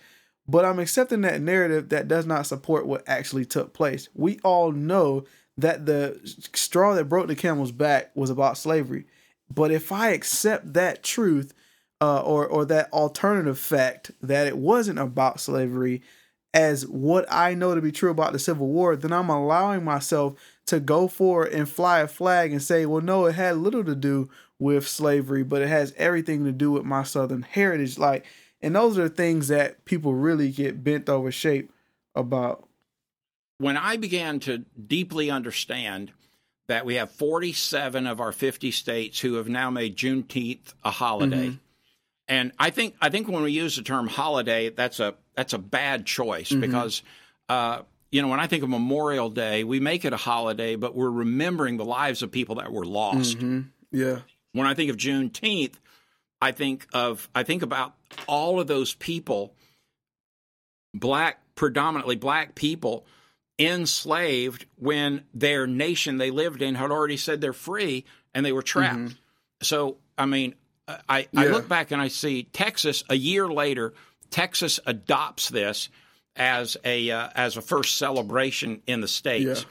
but 0.48 0.64
I'm 0.64 0.80
accepting 0.80 1.22
that 1.22 1.42
narrative 1.42 1.90
that 1.90 2.08
does 2.08 2.25
not 2.25 2.46
support 2.46 2.86
what 2.86 3.04
actually 3.08 3.46
took 3.46 3.74
place. 3.74 4.10
We 4.14 4.40
all 4.44 4.72
know 4.72 5.25
that 5.58 5.86
the 5.86 6.20
straw 6.54 6.94
that 6.96 7.06
broke 7.06 7.28
the 7.28 7.36
camel's 7.36 7.72
back 7.72 8.12
was 8.16 8.30
about 8.30 8.58
slavery. 8.58 9.06
But 9.54 9.72
if 9.72 9.92
I 9.92 10.10
accept 10.10 10.74
that 10.74 11.04
truth 11.04 11.54
uh, 12.02 12.22
or 12.22 12.46
or 12.46 12.66
that 12.66 12.92
alternative 12.92 13.60
fact 13.60 14.12
that 14.22 14.48
it 14.48 14.58
wasn't 14.58 15.00
about 15.00 15.40
slavery 15.40 16.02
as 16.54 16.88
what 16.88 17.26
I 17.30 17.54
know 17.54 17.76
to 17.76 17.82
be 17.82 17.92
true 17.92 18.10
about 18.10 18.32
the 18.32 18.40
Civil 18.40 18.68
War, 18.68 18.96
then 18.96 19.12
I'm 19.12 19.30
allowing 19.30 19.84
myself 19.84 20.36
to 20.68 20.80
go 20.80 21.08
for 21.10 21.44
and 21.44 21.68
fly 21.68 22.00
a 22.00 22.08
flag 22.08 22.52
and 22.52 22.62
say, 22.62 22.86
well, 22.86 23.02
no, 23.02 23.26
it 23.26 23.36
had 23.36 23.58
little 23.58 23.84
to 23.84 23.94
do 23.94 24.30
with 24.58 24.88
slavery, 24.88 25.44
but 25.44 25.62
it 25.62 25.68
has 25.68 25.94
everything 25.98 26.46
to 26.46 26.54
do 26.54 26.72
with 26.72 26.86
my 26.86 27.04
Southern 27.04 27.42
heritage. 27.42 27.98
Like, 27.98 28.26
and 28.62 28.74
those 28.74 28.98
are 28.98 29.10
the 29.10 29.16
things 29.16 29.50
that 29.50 29.84
people 29.84 30.14
really 30.14 30.50
get 30.50 30.84
bent 30.84 31.10
over 31.10 31.30
shape 31.30 31.72
about. 32.16 32.68
When 33.58 33.78
I 33.78 33.98
began 33.98 34.40
to 34.42 34.60
deeply 34.88 35.32
understand 35.32 36.12
that 36.68 36.86
we 36.86 36.96
have 36.96 37.12
47 37.12 38.08
of 38.08 38.20
our 38.20 38.32
50 38.32 38.72
states 38.72 39.20
who 39.20 39.36
have 39.36 39.48
now 39.48 39.70
made 39.70 39.96
Juneteenth 39.96 40.74
a 40.84 40.92
holiday, 40.92 41.48
mm-hmm. 41.48 41.56
and 42.28 42.52
I 42.60 42.70
think 42.72 42.96
I 43.02 43.10
think 43.10 43.28
when 43.28 43.44
we 43.44 43.52
use 43.52 43.76
the 43.76 43.84
term 43.84 44.08
holiday, 44.08 44.70
that's 44.70 45.00
a 45.00 45.16
that's 45.36 45.54
a 45.54 45.58
bad 45.58 46.06
choice 46.06 46.50
mm-hmm. 46.50 46.62
because 46.62 47.02
uh, 47.50 47.82
you 48.12 48.22
know 48.22 48.28
when 48.28 48.40
I 48.40 48.48
think 48.48 48.64
of 48.64 48.70
Memorial 48.70 49.30
Day, 49.30 49.64
we 49.64 49.80
make 49.80 50.06
it 50.06 50.14
a 50.14 50.18
holiday, 50.18 50.76
but 50.76 50.96
we're 50.96 51.10
remembering 51.10 51.78
the 51.78 51.86
lives 51.86 52.22
of 52.24 52.32
people 52.32 52.56
that 52.56 52.72
were 52.72 52.86
lost. 52.86 53.38
Mm-hmm. 53.38 53.62
Yeah. 53.92 54.20
When 54.52 54.68
I 54.68 54.74
think 54.74 54.90
of 54.90 54.98
Juneteenth, 54.98 55.74
I 56.42 56.52
think 56.52 56.88
of 56.94 57.30
I 57.34 57.44
think 57.44 57.62
about 57.62 57.94
all 58.28 58.60
of 58.60 58.68
those 58.68 58.94
people, 58.94 59.54
black 60.94 61.40
predominantly 61.56 62.16
black 62.16 62.56
people, 62.56 63.06
enslaved 63.58 64.66
when 64.78 65.24
their 65.34 65.68
nation 65.68 66.18
they 66.18 66.32
lived 66.32 66.62
in 66.62 66.76
had 66.76 66.92
already 66.92 67.18
said 67.18 67.42
they're 67.42 67.54
free 67.54 68.06
and 68.34 68.46
they 68.46 68.52
were 68.52 68.62
trapped. 68.64 69.16
So 69.62 69.98
I 70.18 70.26
mean, 70.26 70.56
I, 70.88 71.28
I 71.36 71.48
look 71.48 71.68
back 71.68 71.92
and 71.92 72.02
I 72.02 72.10
see 72.10 72.44
Texas 72.44 73.04
a 73.10 73.16
year 73.16 73.48
later. 73.48 73.94
Texas 74.30 74.80
adopts 74.86 75.50
this 75.50 75.90
as 76.36 76.78
a 76.84 77.10
uh, 77.12 77.30
as 77.36 77.58
a 77.58 77.62
first 77.62 77.98
celebration 77.98 78.82
in 78.88 79.02
the 79.02 79.08
states, 79.08 79.62
Yeah. 79.62 79.68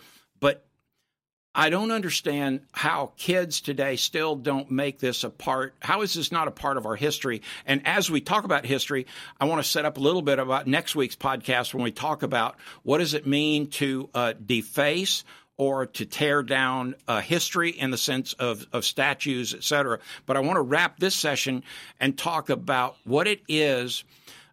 I 1.54 1.70
don't 1.70 1.92
understand 1.92 2.62
how 2.72 3.12
kids 3.16 3.60
today 3.60 3.94
still 3.94 4.34
don't 4.34 4.70
make 4.72 4.98
this 4.98 5.22
a 5.22 5.30
part. 5.30 5.74
How 5.80 6.02
is 6.02 6.14
this 6.14 6.32
not 6.32 6.48
a 6.48 6.50
part 6.50 6.76
of 6.76 6.84
our 6.84 6.96
history? 6.96 7.42
And 7.64 7.86
as 7.86 8.10
we 8.10 8.20
talk 8.20 8.42
about 8.42 8.66
history, 8.66 9.06
I 9.40 9.44
want 9.44 9.62
to 9.62 9.68
set 9.68 9.84
up 9.84 9.96
a 9.96 10.00
little 10.00 10.22
bit 10.22 10.40
about 10.40 10.66
next 10.66 10.96
week's 10.96 11.14
podcast 11.14 11.72
when 11.72 11.84
we 11.84 11.92
talk 11.92 12.24
about 12.24 12.56
what 12.82 12.98
does 12.98 13.14
it 13.14 13.24
mean 13.24 13.68
to 13.68 14.10
uh, 14.14 14.32
deface 14.44 15.22
or 15.56 15.86
to 15.86 16.04
tear 16.04 16.42
down 16.42 16.96
uh, 17.06 17.20
history 17.20 17.70
in 17.70 17.92
the 17.92 17.98
sense 17.98 18.32
of, 18.32 18.66
of 18.72 18.84
statues, 18.84 19.54
et 19.54 19.62
cetera. 19.62 20.00
But 20.26 20.36
I 20.36 20.40
want 20.40 20.56
to 20.56 20.62
wrap 20.62 20.98
this 20.98 21.14
session 21.14 21.62
and 22.00 22.18
talk 22.18 22.50
about 22.50 22.96
what 23.04 23.28
it 23.28 23.42
is, 23.46 24.02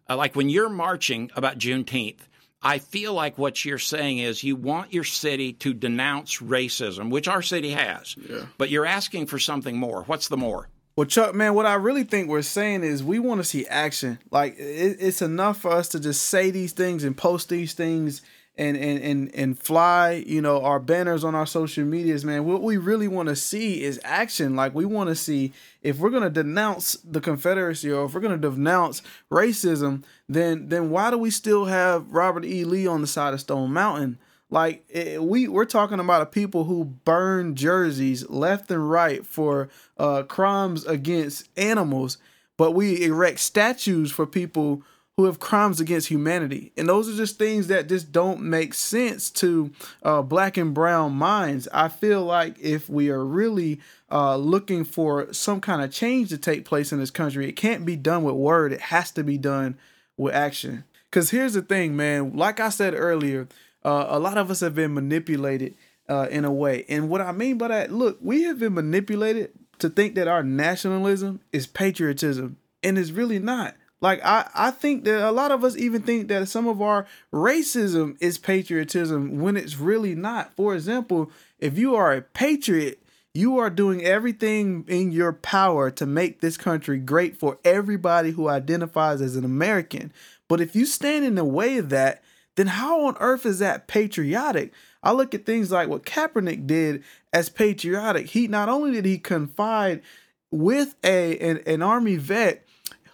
uh, 0.08 0.16
like 0.16 0.36
when 0.36 0.48
you're 0.48 0.68
marching 0.68 1.32
about 1.34 1.58
Juneteenth 1.58 2.20
I 2.62 2.78
feel 2.78 3.12
like 3.12 3.38
what 3.38 3.64
you're 3.64 3.78
saying 3.78 4.18
is 4.18 4.44
you 4.44 4.56
want 4.56 4.92
your 4.92 5.04
city 5.04 5.52
to 5.54 5.74
denounce 5.74 6.38
racism, 6.38 7.10
which 7.10 7.28
our 7.28 7.42
city 7.42 7.70
has, 7.70 8.16
yeah. 8.28 8.46
but 8.56 8.70
you're 8.70 8.86
asking 8.86 9.26
for 9.26 9.38
something 9.38 9.76
more. 9.76 10.04
What's 10.04 10.28
the 10.28 10.36
more? 10.36 10.68
Well, 10.94 11.06
Chuck, 11.06 11.34
man, 11.34 11.54
what 11.54 11.64
I 11.64 11.74
really 11.74 12.04
think 12.04 12.28
we're 12.28 12.42
saying 12.42 12.84
is 12.84 13.02
we 13.02 13.18
want 13.18 13.40
to 13.40 13.44
see 13.44 13.66
action. 13.66 14.18
Like 14.30 14.58
it, 14.58 14.98
it's 15.00 15.22
enough 15.22 15.58
for 15.58 15.70
us 15.70 15.88
to 15.90 16.00
just 16.00 16.26
say 16.26 16.50
these 16.50 16.72
things 16.72 17.02
and 17.02 17.16
post 17.16 17.48
these 17.48 17.72
things 17.72 18.20
and 18.62 18.76
and 18.76 19.02
and 19.02 19.34
and 19.34 19.58
fly, 19.58 20.22
you 20.26 20.40
know, 20.40 20.62
our 20.62 20.78
banners 20.78 21.24
on 21.24 21.34
our 21.34 21.46
social 21.46 21.84
medias, 21.84 22.24
man. 22.24 22.44
What 22.44 22.62
we 22.62 22.76
really 22.76 23.08
want 23.08 23.28
to 23.28 23.36
see 23.36 23.82
is 23.82 24.00
action. 24.04 24.54
Like 24.54 24.74
we 24.74 24.84
want 24.84 25.08
to 25.08 25.16
see 25.16 25.52
if 25.82 25.98
we're 25.98 26.10
going 26.10 26.22
to 26.22 26.30
denounce 26.30 26.92
the 27.04 27.20
Confederacy 27.20 27.90
or 27.90 28.04
if 28.04 28.14
we're 28.14 28.20
going 28.20 28.40
to 28.40 28.50
denounce 28.50 29.02
racism, 29.30 30.04
then 30.28 30.68
then 30.68 30.90
why 30.90 31.10
do 31.10 31.18
we 31.18 31.30
still 31.30 31.64
have 31.64 32.12
Robert 32.12 32.44
E. 32.44 32.64
Lee 32.64 32.86
on 32.86 33.00
the 33.00 33.06
side 33.06 33.34
of 33.34 33.40
Stone 33.40 33.72
Mountain? 33.72 34.18
Like 34.48 34.84
it, 34.88 35.22
we 35.22 35.48
we're 35.48 35.64
talking 35.64 35.98
about 35.98 36.22
a 36.22 36.26
people 36.26 36.64
who 36.64 36.84
burn 36.84 37.56
jerseys 37.56 38.28
left 38.30 38.70
and 38.70 38.88
right 38.88 39.26
for 39.26 39.70
uh, 39.98 40.22
crimes 40.22 40.84
against 40.84 41.48
animals, 41.56 42.18
but 42.56 42.72
we 42.72 43.02
erect 43.02 43.40
statues 43.40 44.12
for 44.12 44.24
people 44.24 44.84
who 45.16 45.26
have 45.26 45.38
crimes 45.38 45.78
against 45.78 46.08
humanity. 46.08 46.72
And 46.76 46.88
those 46.88 47.08
are 47.08 47.16
just 47.16 47.38
things 47.38 47.66
that 47.66 47.88
just 47.88 48.12
don't 48.12 48.40
make 48.40 48.72
sense 48.72 49.30
to 49.32 49.70
uh, 50.02 50.22
black 50.22 50.56
and 50.56 50.72
brown 50.72 51.12
minds. 51.12 51.68
I 51.72 51.88
feel 51.88 52.24
like 52.24 52.58
if 52.58 52.88
we 52.88 53.10
are 53.10 53.24
really 53.24 53.80
uh, 54.10 54.36
looking 54.36 54.84
for 54.84 55.30
some 55.32 55.60
kind 55.60 55.82
of 55.82 55.92
change 55.92 56.30
to 56.30 56.38
take 56.38 56.64
place 56.64 56.92
in 56.92 56.98
this 56.98 57.10
country, 57.10 57.46
it 57.46 57.56
can't 57.56 57.84
be 57.84 57.96
done 57.96 58.22
with 58.22 58.36
word, 58.36 58.72
it 58.72 58.80
has 58.80 59.10
to 59.12 59.22
be 59.22 59.36
done 59.36 59.76
with 60.16 60.34
action. 60.34 60.84
Because 61.10 61.30
here's 61.30 61.52
the 61.52 61.62
thing, 61.62 61.94
man, 61.94 62.34
like 62.34 62.58
I 62.58 62.70
said 62.70 62.94
earlier, 62.94 63.48
uh, 63.84 64.06
a 64.08 64.18
lot 64.18 64.38
of 64.38 64.50
us 64.50 64.60
have 64.60 64.74
been 64.74 64.94
manipulated 64.94 65.74
uh, 66.08 66.28
in 66.30 66.46
a 66.46 66.52
way. 66.52 66.86
And 66.88 67.10
what 67.10 67.20
I 67.20 67.32
mean 67.32 67.58
by 67.58 67.68
that, 67.68 67.92
look, 67.92 68.16
we 68.22 68.44
have 68.44 68.58
been 68.58 68.72
manipulated 68.74 69.50
to 69.80 69.90
think 69.90 70.14
that 70.14 70.28
our 70.28 70.42
nationalism 70.42 71.40
is 71.52 71.66
patriotism, 71.66 72.56
and 72.82 72.96
it's 72.96 73.10
really 73.10 73.38
not 73.38 73.74
like 74.02 74.20
I, 74.24 74.50
I 74.52 74.70
think 74.72 75.04
that 75.04 75.26
a 75.26 75.30
lot 75.30 75.52
of 75.52 75.62
us 75.64 75.76
even 75.76 76.02
think 76.02 76.28
that 76.28 76.48
some 76.48 76.66
of 76.66 76.82
our 76.82 77.06
racism 77.32 78.16
is 78.20 78.36
patriotism 78.36 79.40
when 79.40 79.56
it's 79.56 79.78
really 79.78 80.16
not. 80.16 80.54
For 80.56 80.74
example, 80.74 81.30
if 81.60 81.78
you 81.78 81.94
are 81.94 82.12
a 82.12 82.20
patriot, 82.20 83.00
you 83.32 83.58
are 83.58 83.70
doing 83.70 84.02
everything 84.02 84.84
in 84.88 85.12
your 85.12 85.32
power 85.32 85.90
to 85.92 86.04
make 86.04 86.40
this 86.40 86.56
country 86.56 86.98
great 86.98 87.38
for 87.38 87.58
everybody 87.64 88.32
who 88.32 88.48
identifies 88.48 89.22
as 89.22 89.36
an 89.36 89.44
American. 89.44 90.12
But 90.48 90.60
if 90.60 90.74
you 90.74 90.84
stand 90.84 91.24
in 91.24 91.36
the 91.36 91.44
way 91.44 91.78
of 91.78 91.88
that, 91.90 92.22
then 92.56 92.66
how 92.66 93.06
on 93.06 93.16
earth 93.20 93.46
is 93.46 93.60
that 93.60 93.86
patriotic? 93.86 94.72
I 95.02 95.12
look 95.12 95.32
at 95.32 95.46
things 95.46 95.70
like 95.70 95.88
what 95.88 96.04
Kaepernick 96.04 96.66
did 96.66 97.04
as 97.32 97.48
patriotic. 97.48 98.26
He 98.26 98.48
not 98.48 98.68
only 98.68 98.90
did 98.90 99.04
he 99.04 99.18
confide 99.18 100.02
with 100.50 100.96
a 101.04 101.38
an, 101.38 101.62
an 101.66 101.82
army 101.82 102.16
vet 102.16 102.66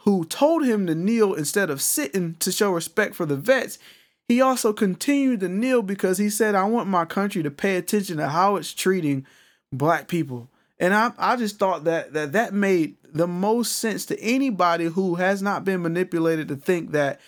who 0.09 0.25
told 0.25 0.65
him 0.65 0.87
to 0.87 0.95
kneel 0.95 1.35
instead 1.35 1.69
of 1.69 1.83
sitting 1.83 2.35
to 2.37 2.51
show 2.51 2.73
respect 2.73 3.15
for 3.15 3.27
the 3.27 3.37
vets, 3.37 3.79
he 4.27 4.41
also 4.41 4.73
continued 4.73 5.41
to 5.41 5.49
kneel 5.49 5.83
because 5.83 6.17
he 6.17 6.31
said, 6.31 6.55
I 6.55 6.65
want 6.65 6.89
my 6.89 7.05
country 7.05 7.43
to 7.43 7.51
pay 7.51 7.77
attention 7.77 8.17
to 8.17 8.29
how 8.29 8.57
it's 8.57 8.73
treating 8.73 9.27
black 9.71 10.09
people. 10.09 10.49
And 10.79 10.95
I, 10.95 11.13
I 11.19 11.37
just 11.37 11.59
thought 11.59 11.85
that, 11.85 12.15
that 12.15 12.33
that 12.33 12.55
made 12.55 12.97
the 13.13 13.27
most 13.27 13.77
sense 13.77 14.07
to 14.07 14.19
anybody 14.21 14.87
who 14.87 15.17
has 15.17 15.43
not 15.43 15.67
been 15.67 15.83
manipulated 15.83 16.49
to 16.49 16.57
think 16.57 16.93
that 16.93 17.21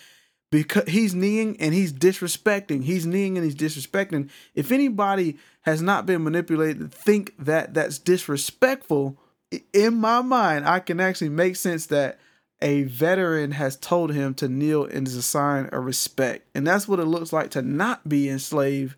because 0.51 0.87
he's 0.87 1.13
kneeling 1.13 1.57
and 1.59 1.75
he's 1.75 1.93
disrespecting, 1.93 2.83
he's 2.83 3.05
kneeling 3.05 3.37
and 3.37 3.45
he's 3.45 3.55
disrespecting. 3.55 4.29
If 4.55 4.71
anybody 4.71 5.37
has 5.61 5.83
not 5.83 6.07
been 6.07 6.23
manipulated 6.23 6.79
to 6.79 6.97
think 6.97 7.33
that 7.37 7.75
that's 7.75 7.99
disrespectful, 7.99 9.17
in 9.71 9.95
my 9.97 10.21
mind, 10.23 10.67
I 10.67 10.79
can 10.79 10.99
actually 10.99 11.29
make 11.29 11.55
sense 11.55 11.85
that 11.87 12.19
a 12.61 12.83
veteran 12.83 13.51
has 13.51 13.75
told 13.75 14.13
him 14.13 14.33
to 14.35 14.47
kneel 14.47 14.85
and 14.85 15.07
is 15.07 15.15
a 15.15 15.21
sign 15.21 15.69
of 15.71 15.83
respect. 15.83 16.47
And 16.55 16.65
that's 16.65 16.87
what 16.87 16.99
it 16.99 17.05
looks 17.05 17.33
like 17.33 17.51
to 17.51 17.61
not 17.61 18.07
be 18.07 18.29
enslaved 18.29 18.95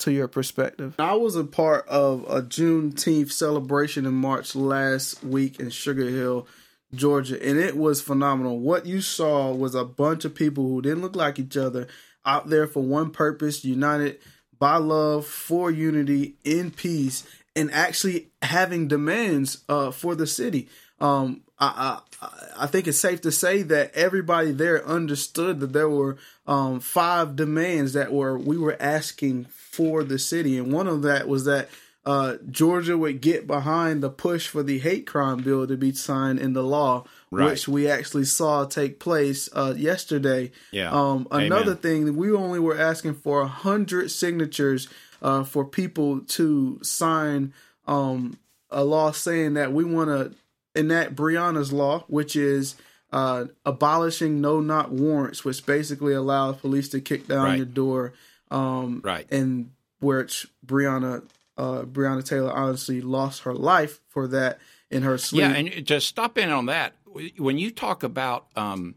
to 0.00 0.12
your 0.12 0.28
perspective. 0.28 0.94
I 0.98 1.14
was 1.14 1.34
a 1.36 1.44
part 1.44 1.86
of 1.88 2.24
a 2.28 2.42
Juneteenth 2.42 3.32
celebration 3.32 4.06
in 4.06 4.14
March 4.14 4.54
last 4.54 5.24
week 5.24 5.58
in 5.58 5.70
Sugar 5.70 6.08
Hill, 6.08 6.46
Georgia, 6.94 7.42
and 7.42 7.58
it 7.58 7.76
was 7.76 8.00
phenomenal. 8.00 8.58
What 8.60 8.86
you 8.86 9.00
saw 9.00 9.52
was 9.52 9.74
a 9.74 9.84
bunch 9.84 10.24
of 10.24 10.34
people 10.34 10.68
who 10.68 10.82
didn't 10.82 11.02
look 11.02 11.16
like 11.16 11.38
each 11.38 11.56
other 11.56 11.88
out 12.24 12.48
there 12.48 12.66
for 12.66 12.82
one 12.82 13.10
purpose, 13.10 13.64
united 13.64 14.18
by 14.58 14.76
love, 14.76 15.26
for 15.26 15.70
unity, 15.70 16.34
in 16.44 16.70
peace, 16.70 17.26
and 17.56 17.70
actually 17.72 18.28
having 18.42 18.86
demands 18.86 19.64
uh, 19.68 19.90
for 19.90 20.14
the 20.14 20.26
city. 20.26 20.68
Um, 21.00 21.42
I, 21.58 22.00
I, 22.20 22.28
I 22.56 22.66
think 22.66 22.86
it's 22.86 22.98
safe 22.98 23.20
to 23.22 23.32
say 23.32 23.62
that 23.62 23.94
everybody 23.94 24.52
there 24.52 24.86
understood 24.86 25.60
that 25.60 25.72
there 25.72 25.88
were 25.88 26.16
um, 26.46 26.80
five 26.80 27.36
demands 27.36 27.92
that 27.92 28.12
were 28.12 28.38
we 28.38 28.58
were 28.58 28.76
asking 28.80 29.44
for 29.44 30.02
the 30.02 30.18
city, 30.18 30.58
and 30.58 30.72
one 30.72 30.86
of 30.86 31.02
that 31.02 31.28
was 31.28 31.44
that 31.44 31.68
uh, 32.08 32.36
Georgia 32.50 32.96
would 32.96 33.20
get 33.20 33.46
behind 33.46 34.02
the 34.02 34.08
push 34.08 34.48
for 34.48 34.62
the 34.62 34.78
hate 34.78 35.06
crime 35.06 35.42
bill 35.42 35.66
to 35.66 35.76
be 35.76 35.92
signed 35.92 36.38
into 36.38 36.62
law, 36.62 37.04
right. 37.30 37.50
which 37.50 37.68
we 37.68 37.86
actually 37.86 38.24
saw 38.24 38.64
take 38.64 38.98
place 38.98 39.48
uh, 39.52 39.74
yesterday. 39.76 40.50
Yeah. 40.70 40.90
Um, 40.90 41.28
another 41.30 41.72
Amen. 41.72 41.76
thing, 41.76 42.16
we 42.16 42.32
only 42.32 42.60
were 42.60 42.78
asking 42.78 43.14
for 43.14 43.42
a 43.42 43.46
hundred 43.46 44.10
signatures 44.10 44.88
uh, 45.20 45.44
for 45.44 45.66
people 45.66 46.20
to 46.20 46.78
sign 46.82 47.52
um, 47.86 48.38
a 48.70 48.84
law 48.84 49.10
saying 49.10 49.54
that 49.54 49.72
we 49.72 49.84
want 49.84 50.08
to 50.08 50.34
enact 50.74 51.14
Breonna's 51.14 51.72
law, 51.72 52.04
which 52.08 52.36
is 52.36 52.76
uh, 53.12 53.46
abolishing 53.64 54.40
no 54.40 54.60
knock 54.60 54.90
warrants, 54.90 55.44
which 55.44 55.64
basically 55.64 56.14
allows 56.14 56.56
police 56.56 56.88
to 56.90 57.00
kick 57.00 57.26
down 57.26 57.44
right. 57.44 57.56
your 57.56 57.66
door. 57.66 58.12
Um, 58.50 59.00
right. 59.04 59.26
And 59.30 59.70
which 60.00 60.46
Breonna 60.64 61.22
uh, 61.56 61.82
Breonna 61.82 62.24
Taylor 62.24 62.52
honestly 62.52 63.00
lost 63.00 63.42
her 63.42 63.54
life 63.54 64.00
for 64.08 64.28
that 64.28 64.58
in 64.90 65.02
her 65.02 65.18
sleep. 65.18 65.40
Yeah, 65.40 65.50
and 65.50 65.86
to 65.88 66.00
stop 66.00 66.38
in 66.38 66.50
on 66.50 66.66
that, 66.66 66.94
when 67.36 67.58
you 67.58 67.70
talk 67.70 68.02
about, 68.02 68.46
um, 68.56 68.94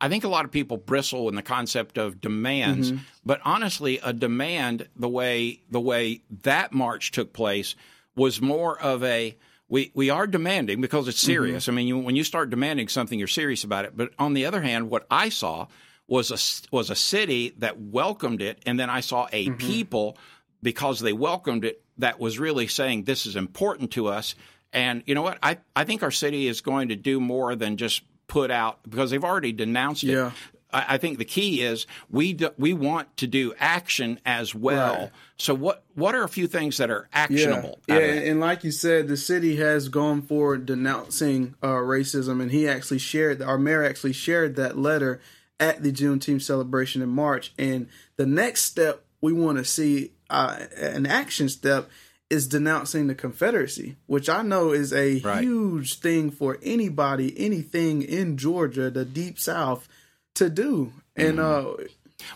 I 0.00 0.08
think 0.08 0.24
a 0.24 0.28
lot 0.28 0.44
of 0.44 0.50
people 0.50 0.76
bristle 0.76 1.28
in 1.28 1.34
the 1.34 1.42
concept 1.42 1.98
of 1.98 2.20
demands, 2.20 2.92
mm-hmm. 2.92 3.02
but 3.26 3.40
honestly, 3.44 3.98
a 4.02 4.12
demand 4.12 4.88
the 4.96 5.08
way 5.08 5.60
the 5.70 5.80
way 5.80 6.22
that 6.42 6.72
march 6.72 7.10
took 7.10 7.32
place 7.32 7.74
was 8.14 8.40
more 8.40 8.80
of 8.80 9.02
a 9.02 9.36
we 9.68 9.90
we 9.94 10.10
are 10.10 10.26
demanding 10.26 10.80
because 10.80 11.08
it's 11.08 11.20
serious. 11.20 11.64
Mm-hmm. 11.64 11.72
I 11.72 11.74
mean, 11.74 11.86
you, 11.86 11.98
when 11.98 12.16
you 12.16 12.24
start 12.24 12.50
demanding 12.50 12.88
something, 12.88 13.18
you're 13.18 13.28
serious 13.28 13.64
about 13.64 13.84
it. 13.84 13.96
But 13.96 14.12
on 14.18 14.34
the 14.34 14.46
other 14.46 14.60
hand, 14.60 14.90
what 14.90 15.06
I 15.10 15.28
saw 15.28 15.68
was 16.06 16.30
a 16.30 16.74
was 16.74 16.90
a 16.90 16.96
city 16.96 17.54
that 17.58 17.80
welcomed 17.80 18.42
it, 18.42 18.60
and 18.66 18.78
then 18.78 18.90
I 18.90 19.00
saw 19.00 19.26
a 19.32 19.46
mm-hmm. 19.46 19.56
people 19.56 20.18
because 20.62 21.00
they 21.00 21.12
welcomed 21.12 21.64
it 21.64 21.82
that 21.98 22.18
was 22.18 22.38
really 22.38 22.66
saying 22.66 23.04
this 23.04 23.26
is 23.26 23.36
important 23.36 23.92
to 23.92 24.08
us. 24.08 24.34
And 24.72 25.02
you 25.06 25.14
know 25.14 25.22
what? 25.22 25.38
I 25.42 25.58
I 25.74 25.84
think 25.84 26.02
our 26.02 26.10
city 26.10 26.46
is 26.46 26.60
going 26.60 26.88
to 26.88 26.96
do 26.96 27.20
more 27.20 27.54
than 27.54 27.76
just 27.76 28.02
put 28.26 28.50
out 28.50 28.78
because 28.88 29.10
they've 29.10 29.24
already 29.24 29.52
denounced 29.52 30.04
it. 30.04 30.12
Yeah. 30.12 30.32
I, 30.74 30.98
think 30.98 31.18
the 31.18 31.24
key 31.24 31.62
is 31.62 31.86
we 32.10 32.32
do, 32.32 32.50
we 32.58 32.72
want 32.72 33.16
to 33.18 33.26
do 33.26 33.54
action 33.58 34.18
as 34.26 34.54
well. 34.54 34.94
Right. 34.94 35.10
So 35.36 35.54
what 35.54 35.84
what 35.94 36.14
are 36.14 36.24
a 36.24 36.28
few 36.28 36.46
things 36.46 36.78
that 36.78 36.90
are 36.90 37.08
actionable? 37.12 37.80
Yeah, 37.86 37.98
yeah 37.98 38.30
and 38.30 38.40
like 38.40 38.64
you 38.64 38.70
said, 38.70 39.08
the 39.08 39.16
city 39.16 39.56
has 39.56 39.88
gone 39.88 40.22
forward 40.22 40.66
denouncing 40.66 41.54
uh, 41.62 41.68
racism, 41.68 42.40
and 42.40 42.50
he 42.50 42.68
actually 42.68 42.98
shared 42.98 43.42
our 43.42 43.58
mayor 43.58 43.84
actually 43.84 44.12
shared 44.12 44.56
that 44.56 44.78
letter 44.78 45.20
at 45.60 45.82
the 45.82 45.92
Juneteenth 45.92 46.42
celebration 46.42 47.02
in 47.02 47.08
March. 47.08 47.52
And 47.58 47.88
the 48.16 48.26
next 48.26 48.64
step 48.64 49.04
we 49.20 49.32
want 49.32 49.58
to 49.58 49.64
see 49.64 50.12
uh, 50.30 50.58
an 50.76 51.06
action 51.06 51.48
step 51.48 51.88
is 52.30 52.46
denouncing 52.48 53.06
the 53.06 53.14
Confederacy, 53.14 53.96
which 54.06 54.28
I 54.28 54.42
know 54.42 54.72
is 54.72 54.92
a 54.92 55.20
right. 55.20 55.42
huge 55.42 56.00
thing 56.00 56.30
for 56.30 56.58
anybody, 56.62 57.34
anything 57.38 58.02
in 58.02 58.36
Georgia, 58.36 58.90
the 58.90 59.04
Deep 59.04 59.38
South 59.38 59.88
to 60.34 60.50
do. 60.50 60.92
And 61.16 61.38
mm-hmm. 61.38 61.82
uh, 61.82 61.84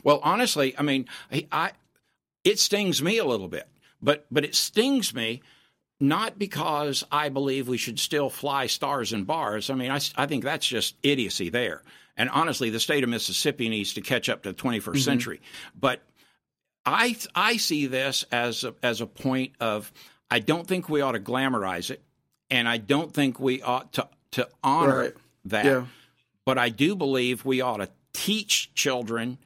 well, 0.02 0.21
honestly, 0.23 0.75
I 0.78 0.83
mean, 0.83 1.07
I 1.52 1.73
it 2.45 2.59
stings 2.59 3.02
me 3.02 3.19
a 3.19 3.25
little 3.25 3.49
bit 3.49 3.69
But 4.00 4.26
but 4.31 4.45
it 4.45 4.55
stings 4.55 5.14
me 5.14 5.43
not 6.00 6.38
because 6.38 7.05
I 7.11 7.28
believe 7.28 7.67
we 7.67 7.76
should 7.76 7.99
still 7.99 8.31
fly 8.31 8.67
stars 8.67 9.12
and 9.12 9.26
bars. 9.26 9.69
I 9.69 9.75
mean, 9.75 9.90
I, 9.90 9.99
I 10.17 10.26
think 10.26 10.45
that's 10.45 10.67
just 10.67 10.95
idiocy 11.02 11.50
there. 11.50 11.83
And 12.17 12.31
honestly, 12.31 12.71
the 12.71 12.81
state 12.81 13.02
of 13.02 13.11
Mississippi 13.11 13.69
needs 13.69 13.95
to 13.95 14.00
catch 14.00 14.28
up 14.28 14.43
to 14.45 14.52
the 14.52 14.55
21st 14.55 14.81
mm-hmm. 14.81 14.97
century. 14.99 15.40
But 15.78 16.02
I 16.87 17.17
I 17.35 17.57
see 17.57 17.87
this 17.87 18.25
as 18.31 18.64
a, 18.64 18.75
as 18.83 19.00
a 19.00 19.07
point 19.07 19.52
of 19.61 19.93
I 20.31 20.38
don't 20.40 20.67
think 20.67 20.88
we 20.88 21.00
ought 21.00 21.12
to 21.12 21.21
glamorize 21.21 21.90
it, 21.90 22.02
and 22.50 22.69
I 22.69 22.76
don't 22.78 23.12
think 23.12 23.40
we 23.40 23.62
ought 23.62 23.93
to 23.95 24.09
to 24.33 24.49
honor 24.62 24.99
right. 24.99 25.14
that. 25.47 25.64
Yeah. 25.64 25.85
But 26.49 26.57
I 26.57 26.71
do 26.71 26.97
believe 26.97 27.45
we 27.45 27.61
ought 27.61 27.76
to 27.76 27.90
teach 28.14 28.73
children 28.73 29.37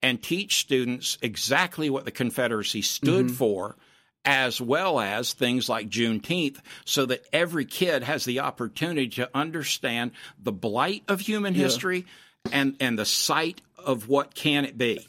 and 0.00 0.22
teach 0.22 0.60
students 0.60 1.18
exactly 1.20 1.90
what 1.90 2.04
the 2.04 2.12
Confederacy 2.12 2.82
stood 2.82 3.26
mm-hmm. 3.26 3.34
for 3.34 3.76
as 4.24 4.60
well 4.60 5.00
as 5.00 5.32
things 5.32 5.68
like 5.68 5.88
Juneteenth, 5.88 6.60
so 6.84 7.04
that 7.06 7.26
every 7.32 7.64
kid 7.64 8.04
has 8.04 8.24
the 8.24 8.38
opportunity 8.38 9.08
to 9.08 9.28
understand 9.34 10.12
the 10.40 10.52
blight 10.52 11.02
of 11.08 11.18
human 11.18 11.52
yeah. 11.52 11.64
history 11.64 12.06
and, 12.52 12.76
and 12.78 12.96
the 12.96 13.06
sight 13.06 13.60
of 13.76 14.08
what 14.08 14.32
can 14.32 14.64
it 14.64 14.78
be. 14.78 15.04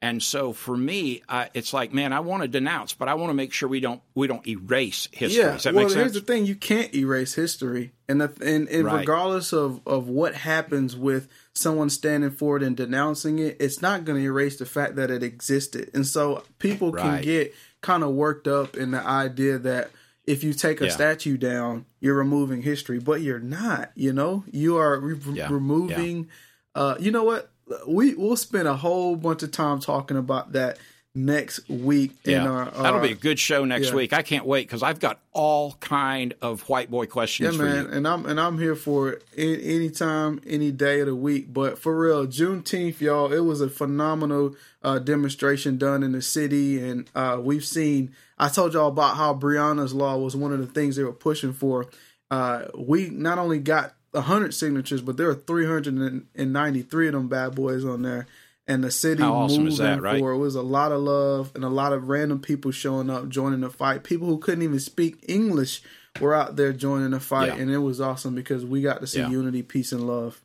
And 0.00 0.22
so 0.22 0.52
for 0.52 0.76
me, 0.76 1.22
it's 1.54 1.72
like, 1.72 1.92
man, 1.92 2.12
I 2.12 2.20
want 2.20 2.42
to 2.42 2.48
denounce, 2.48 2.92
but 2.92 3.08
I 3.08 3.14
want 3.14 3.30
to 3.30 3.34
make 3.34 3.52
sure 3.52 3.68
we 3.68 3.80
don't 3.80 4.00
we 4.14 4.28
don't 4.28 4.46
erase 4.46 5.08
history. 5.10 5.42
Yeah. 5.42 5.72
well, 5.72 5.88
here's 5.88 6.12
the 6.12 6.20
thing: 6.20 6.46
you 6.46 6.54
can't 6.54 6.94
erase 6.94 7.34
history, 7.34 7.92
and 8.08 8.20
the, 8.20 8.32
and, 8.40 8.68
and 8.68 8.84
right. 8.84 9.00
regardless 9.00 9.52
of 9.52 9.80
of 9.86 10.08
what 10.08 10.36
happens 10.36 10.96
with 10.96 11.26
someone 11.52 11.90
standing 11.90 12.30
for 12.30 12.56
it 12.56 12.62
and 12.62 12.76
denouncing 12.76 13.40
it, 13.40 13.56
it's 13.58 13.82
not 13.82 14.04
going 14.04 14.20
to 14.20 14.24
erase 14.24 14.58
the 14.58 14.66
fact 14.66 14.94
that 14.96 15.10
it 15.10 15.24
existed. 15.24 15.90
And 15.94 16.06
so 16.06 16.44
people 16.60 16.92
right. 16.92 17.02
can 17.02 17.22
get 17.22 17.54
kind 17.80 18.04
of 18.04 18.10
worked 18.10 18.46
up 18.46 18.76
in 18.76 18.92
the 18.92 19.04
idea 19.04 19.58
that 19.58 19.90
if 20.26 20.44
you 20.44 20.52
take 20.52 20.80
a 20.80 20.84
yeah. 20.84 20.90
statue 20.90 21.36
down, 21.36 21.86
you're 22.00 22.14
removing 22.14 22.62
history, 22.62 23.00
but 23.00 23.20
you're 23.20 23.40
not. 23.40 23.90
You 23.96 24.12
know, 24.12 24.44
you 24.52 24.76
are 24.76 25.00
re- 25.00 25.18
yeah. 25.32 25.48
removing. 25.50 26.28
Yeah. 26.76 26.82
Uh, 26.82 26.96
you 27.00 27.10
know 27.10 27.24
what? 27.24 27.50
We 27.86 28.14
we'll 28.14 28.36
spend 28.36 28.68
a 28.68 28.76
whole 28.76 29.16
bunch 29.16 29.42
of 29.42 29.50
time 29.50 29.80
talking 29.80 30.16
about 30.16 30.52
that 30.52 30.78
next 31.14 31.68
week. 31.68 32.12
Yeah, 32.24 32.48
our, 32.48 32.68
our, 32.70 32.82
that'll 32.82 33.00
be 33.00 33.12
a 33.12 33.14
good 33.14 33.38
show 33.38 33.64
next 33.64 33.88
yeah. 33.88 33.94
week. 33.94 34.12
I 34.12 34.22
can't 34.22 34.46
wait 34.46 34.66
because 34.66 34.82
I've 34.82 35.00
got 35.00 35.20
all 35.32 35.72
kind 35.80 36.34
of 36.40 36.68
white 36.68 36.90
boy 36.90 37.06
questions. 37.06 37.56
Yeah, 37.56 37.62
man, 37.62 37.86
and 37.86 38.06
I'm 38.06 38.24
and 38.26 38.40
I'm 38.40 38.58
here 38.58 38.76
for 38.76 39.10
it 39.10 39.24
anytime, 39.36 40.40
any 40.46 40.70
day 40.70 41.00
of 41.00 41.06
the 41.06 41.14
week. 41.14 41.52
But 41.52 41.78
for 41.78 41.98
real, 41.98 42.26
Juneteenth, 42.26 43.00
y'all, 43.00 43.32
it 43.32 43.40
was 43.40 43.60
a 43.60 43.68
phenomenal 43.68 44.54
uh, 44.82 44.98
demonstration 44.98 45.76
done 45.78 46.02
in 46.02 46.12
the 46.12 46.22
city, 46.22 46.82
and 46.82 47.10
uh, 47.14 47.38
we've 47.40 47.64
seen. 47.64 48.14
I 48.38 48.48
told 48.48 48.74
y'all 48.74 48.88
about 48.88 49.16
how 49.16 49.34
Breonna's 49.34 49.92
law 49.92 50.16
was 50.16 50.36
one 50.36 50.52
of 50.52 50.60
the 50.60 50.66
things 50.66 50.94
they 50.94 51.02
were 51.02 51.12
pushing 51.12 51.52
for. 51.52 51.88
Uh, 52.30 52.66
we 52.76 53.10
not 53.10 53.38
only 53.38 53.58
got 53.58 53.94
100 54.18 54.54
signatures, 54.54 55.02
but 55.02 55.16
there 55.16 55.26
were 55.26 55.34
393 55.34 57.06
of 57.08 57.12
them 57.12 57.28
bad 57.28 57.54
boys 57.54 57.84
on 57.84 58.02
there 58.02 58.26
and 58.68 58.84
the 58.84 58.90
city 58.90 59.22
How 59.22 59.34
awesome 59.34 59.64
moving 59.64 59.78
that, 59.78 60.02
right? 60.02 60.20
for 60.20 60.32
it 60.32 60.36
was 60.36 60.54
a 60.54 60.62
lot 60.62 60.92
of 60.92 61.00
love 61.00 61.50
and 61.54 61.64
a 61.64 61.68
lot 61.68 61.92
of 61.92 62.08
random 62.08 62.38
people 62.38 62.70
showing 62.70 63.10
up 63.10 63.28
joining 63.28 63.60
the 63.60 63.70
fight 63.70 64.04
people 64.04 64.28
who 64.28 64.38
couldn't 64.38 64.62
even 64.62 64.78
speak 64.78 65.24
english 65.26 65.82
were 66.20 66.34
out 66.34 66.56
there 66.56 66.72
joining 66.72 67.10
the 67.10 67.20
fight 67.20 67.56
yeah. 67.56 67.62
and 67.62 67.70
it 67.70 67.78
was 67.78 68.00
awesome 68.00 68.34
because 68.34 68.64
we 68.64 68.82
got 68.82 69.00
to 69.00 69.06
see 69.06 69.20
yeah. 69.20 69.30
unity 69.30 69.62
peace 69.62 69.90
and 69.90 70.06
love 70.06 70.40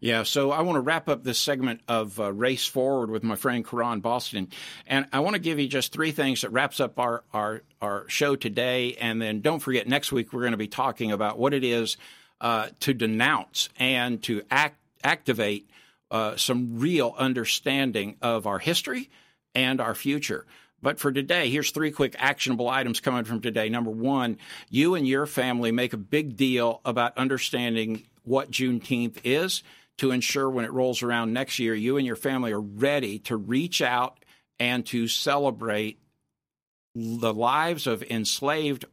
yeah, 0.00 0.22
so 0.22 0.50
I 0.50 0.62
want 0.62 0.76
to 0.76 0.80
wrap 0.80 1.08
up 1.08 1.24
this 1.24 1.38
segment 1.38 1.80
of 1.88 2.18
uh, 2.20 2.32
Race 2.32 2.66
Forward 2.66 3.10
with 3.10 3.22
my 3.22 3.36
friend 3.36 3.66
Karan 3.66 4.00
Boston. 4.00 4.48
And 4.86 5.06
I 5.12 5.20
want 5.20 5.34
to 5.34 5.40
give 5.40 5.58
you 5.58 5.68
just 5.68 5.92
three 5.92 6.12
things 6.12 6.42
that 6.42 6.50
wraps 6.50 6.80
up 6.80 6.98
our, 6.98 7.24
our, 7.32 7.62
our 7.80 8.08
show 8.08 8.36
today. 8.36 8.96
And 9.00 9.20
then 9.20 9.40
don't 9.40 9.60
forget, 9.60 9.88
next 9.88 10.12
week 10.12 10.32
we're 10.32 10.40
going 10.40 10.52
to 10.52 10.58
be 10.58 10.68
talking 10.68 11.12
about 11.12 11.38
what 11.38 11.54
it 11.54 11.64
is 11.64 11.96
uh, 12.40 12.68
to 12.80 12.94
denounce 12.94 13.68
and 13.78 14.22
to 14.24 14.42
act, 14.50 14.78
activate 15.02 15.68
uh, 16.10 16.36
some 16.36 16.78
real 16.78 17.14
understanding 17.18 18.16
of 18.22 18.46
our 18.46 18.58
history 18.58 19.10
and 19.54 19.80
our 19.80 19.94
future. 19.94 20.46
But 20.82 21.00
for 21.00 21.10
today, 21.10 21.48
here's 21.48 21.70
three 21.70 21.90
quick 21.90 22.14
actionable 22.18 22.68
items 22.68 23.00
coming 23.00 23.24
from 23.24 23.40
today. 23.40 23.68
Number 23.68 23.90
one, 23.90 24.38
you 24.68 24.94
and 24.94 25.08
your 25.08 25.26
family 25.26 25.72
make 25.72 25.94
a 25.94 25.98
big 25.98 26.36
deal 26.36 26.80
about 26.84 27.16
understanding 27.16 28.04
what 28.26 28.50
Juneteenth 28.50 29.18
is 29.24 29.62
to 29.98 30.10
ensure 30.10 30.50
when 30.50 30.64
it 30.64 30.72
rolls 30.72 31.02
around 31.02 31.32
next 31.32 31.58
year, 31.58 31.74
you 31.74 31.96
and 31.96 32.06
your 32.06 32.16
family 32.16 32.52
are 32.52 32.60
ready 32.60 33.18
to 33.20 33.36
reach 33.36 33.80
out 33.80 34.24
and 34.58 34.84
to 34.86 35.08
celebrate 35.08 35.98
the 36.94 37.32
lives 37.32 37.86
of 37.86 38.02
enslaved 38.02 38.84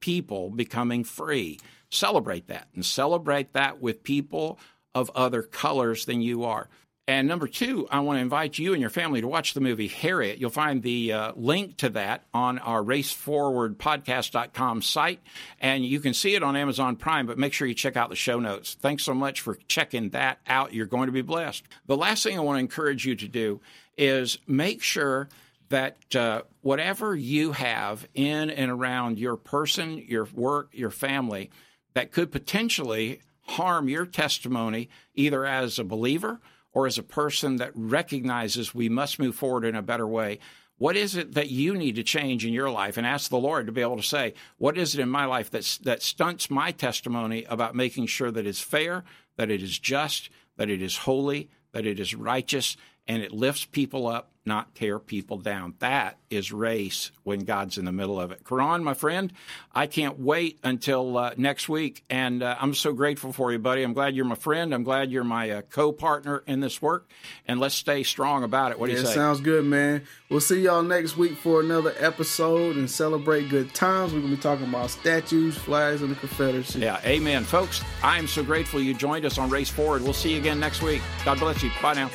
people 0.00 0.50
becoming 0.50 1.04
free. 1.04 1.58
Celebrate 1.90 2.46
that 2.48 2.68
and 2.74 2.84
celebrate 2.84 3.52
that 3.52 3.80
with 3.80 4.02
people 4.02 4.58
of 4.94 5.10
other 5.14 5.42
colors 5.42 6.04
than 6.04 6.20
you 6.20 6.44
are. 6.44 6.68
And 7.10 7.26
number 7.26 7.48
two, 7.48 7.88
I 7.90 7.98
want 7.98 8.18
to 8.18 8.20
invite 8.20 8.56
you 8.56 8.72
and 8.72 8.80
your 8.80 8.88
family 8.88 9.20
to 9.20 9.26
watch 9.26 9.54
the 9.54 9.60
movie 9.60 9.88
Harriet. 9.88 10.38
You'll 10.38 10.48
find 10.48 10.80
the 10.80 11.12
uh, 11.12 11.32
link 11.34 11.76
to 11.78 11.88
that 11.88 12.22
on 12.32 12.60
our 12.60 12.84
raceforwardpodcast.com 12.84 14.80
site, 14.82 15.18
and 15.58 15.84
you 15.84 15.98
can 15.98 16.14
see 16.14 16.36
it 16.36 16.44
on 16.44 16.54
Amazon 16.54 16.94
Prime, 16.94 17.26
but 17.26 17.36
make 17.36 17.52
sure 17.52 17.66
you 17.66 17.74
check 17.74 17.96
out 17.96 18.10
the 18.10 18.14
show 18.14 18.38
notes. 18.38 18.76
Thanks 18.80 19.02
so 19.02 19.12
much 19.12 19.40
for 19.40 19.56
checking 19.66 20.10
that 20.10 20.38
out. 20.46 20.72
You're 20.72 20.86
going 20.86 21.06
to 21.06 21.12
be 21.12 21.20
blessed. 21.20 21.64
The 21.86 21.96
last 21.96 22.22
thing 22.22 22.38
I 22.38 22.42
want 22.42 22.58
to 22.58 22.60
encourage 22.60 23.04
you 23.04 23.16
to 23.16 23.26
do 23.26 23.60
is 23.98 24.38
make 24.46 24.80
sure 24.80 25.28
that 25.70 26.14
uh, 26.14 26.42
whatever 26.62 27.16
you 27.16 27.50
have 27.50 28.06
in 28.14 28.50
and 28.50 28.70
around 28.70 29.18
your 29.18 29.34
person, 29.34 29.98
your 30.06 30.28
work, 30.32 30.68
your 30.74 30.90
family, 30.90 31.50
that 31.94 32.12
could 32.12 32.30
potentially 32.30 33.20
harm 33.40 33.88
your 33.88 34.06
testimony 34.06 34.88
either 35.16 35.44
as 35.44 35.76
a 35.80 35.82
believer 35.82 36.38
or 36.72 36.86
as 36.86 36.98
a 36.98 37.02
person 37.02 37.56
that 37.56 37.72
recognizes 37.74 38.74
we 38.74 38.88
must 38.88 39.18
move 39.18 39.34
forward 39.34 39.64
in 39.64 39.74
a 39.74 39.82
better 39.82 40.06
way. 40.06 40.38
What 40.78 40.96
is 40.96 41.14
it 41.14 41.34
that 41.34 41.50
you 41.50 41.74
need 41.74 41.96
to 41.96 42.02
change 42.02 42.46
in 42.46 42.54
your 42.54 42.70
life? 42.70 42.96
And 42.96 43.06
ask 43.06 43.28
the 43.28 43.36
Lord 43.36 43.66
to 43.66 43.72
be 43.72 43.82
able 43.82 43.98
to 43.98 44.02
say, 44.02 44.34
what 44.56 44.78
is 44.78 44.94
it 44.94 45.00
in 45.00 45.10
my 45.10 45.26
life 45.26 45.50
that, 45.50 45.78
that 45.82 46.02
stunts 46.02 46.50
my 46.50 46.72
testimony 46.72 47.44
about 47.44 47.74
making 47.74 48.06
sure 48.06 48.30
that 48.30 48.46
it's 48.46 48.62
fair, 48.62 49.04
that 49.36 49.50
it 49.50 49.62
is 49.62 49.78
just, 49.78 50.30
that 50.56 50.70
it 50.70 50.80
is 50.80 50.96
holy, 50.96 51.50
that 51.72 51.86
it 51.86 52.00
is 52.00 52.14
righteous, 52.14 52.76
and 53.06 53.22
it 53.22 53.32
lifts 53.32 53.66
people 53.66 54.06
up, 54.06 54.30
not 54.50 54.74
tear 54.74 54.98
people 54.98 55.38
down. 55.38 55.74
That 55.78 56.18
is 56.28 56.52
race 56.52 57.12
when 57.22 57.40
God's 57.40 57.78
in 57.78 57.84
the 57.84 57.92
middle 57.92 58.20
of 58.20 58.32
it. 58.32 58.44
Karan, 58.44 58.82
my 58.82 58.94
friend, 58.94 59.32
I 59.72 59.86
can't 59.86 60.18
wait 60.18 60.58
until 60.64 61.16
uh, 61.16 61.34
next 61.36 61.68
week. 61.68 62.04
And 62.10 62.42
uh, 62.42 62.56
I'm 62.60 62.74
so 62.74 62.92
grateful 62.92 63.32
for 63.32 63.52
you, 63.52 63.60
buddy. 63.60 63.84
I'm 63.84 63.92
glad 63.92 64.16
you're 64.16 64.24
my 64.24 64.34
friend. 64.34 64.74
I'm 64.74 64.82
glad 64.82 65.12
you're 65.12 65.22
my 65.22 65.50
uh, 65.50 65.62
co 65.62 65.92
partner 65.92 66.42
in 66.48 66.58
this 66.58 66.82
work. 66.82 67.08
And 67.46 67.60
let's 67.60 67.76
stay 67.76 68.02
strong 68.02 68.42
about 68.42 68.72
it. 68.72 68.80
What 68.80 68.86
do 68.86 68.92
yeah, 68.92 69.00
you 69.00 69.06
say? 69.06 69.14
Sounds 69.14 69.40
good, 69.40 69.64
man. 69.64 70.02
We'll 70.28 70.40
see 70.40 70.62
y'all 70.62 70.82
next 70.82 71.16
week 71.16 71.36
for 71.36 71.60
another 71.60 71.94
episode 71.98 72.76
and 72.76 72.90
celebrate 72.90 73.48
good 73.48 73.72
times. 73.72 74.12
We're 74.12 74.18
going 74.18 74.32
to 74.32 74.36
be 74.36 74.42
talking 74.42 74.68
about 74.68 74.90
statues, 74.90 75.56
flags, 75.56 76.02
and 76.02 76.10
the 76.10 76.16
Confederacy. 76.16 76.80
Yeah, 76.80 77.00
amen. 77.04 77.44
Folks, 77.44 77.82
I 78.02 78.18
am 78.18 78.26
so 78.26 78.42
grateful 78.42 78.80
you 78.80 78.94
joined 78.94 79.24
us 79.24 79.38
on 79.38 79.48
Race 79.48 79.70
Forward. 79.70 80.02
We'll 80.02 80.12
see 80.12 80.32
you 80.32 80.38
again 80.38 80.58
next 80.58 80.82
week. 80.82 81.02
God 81.24 81.38
bless 81.38 81.62
you. 81.62 81.70
Bye 81.80 81.94
now. 81.94 82.10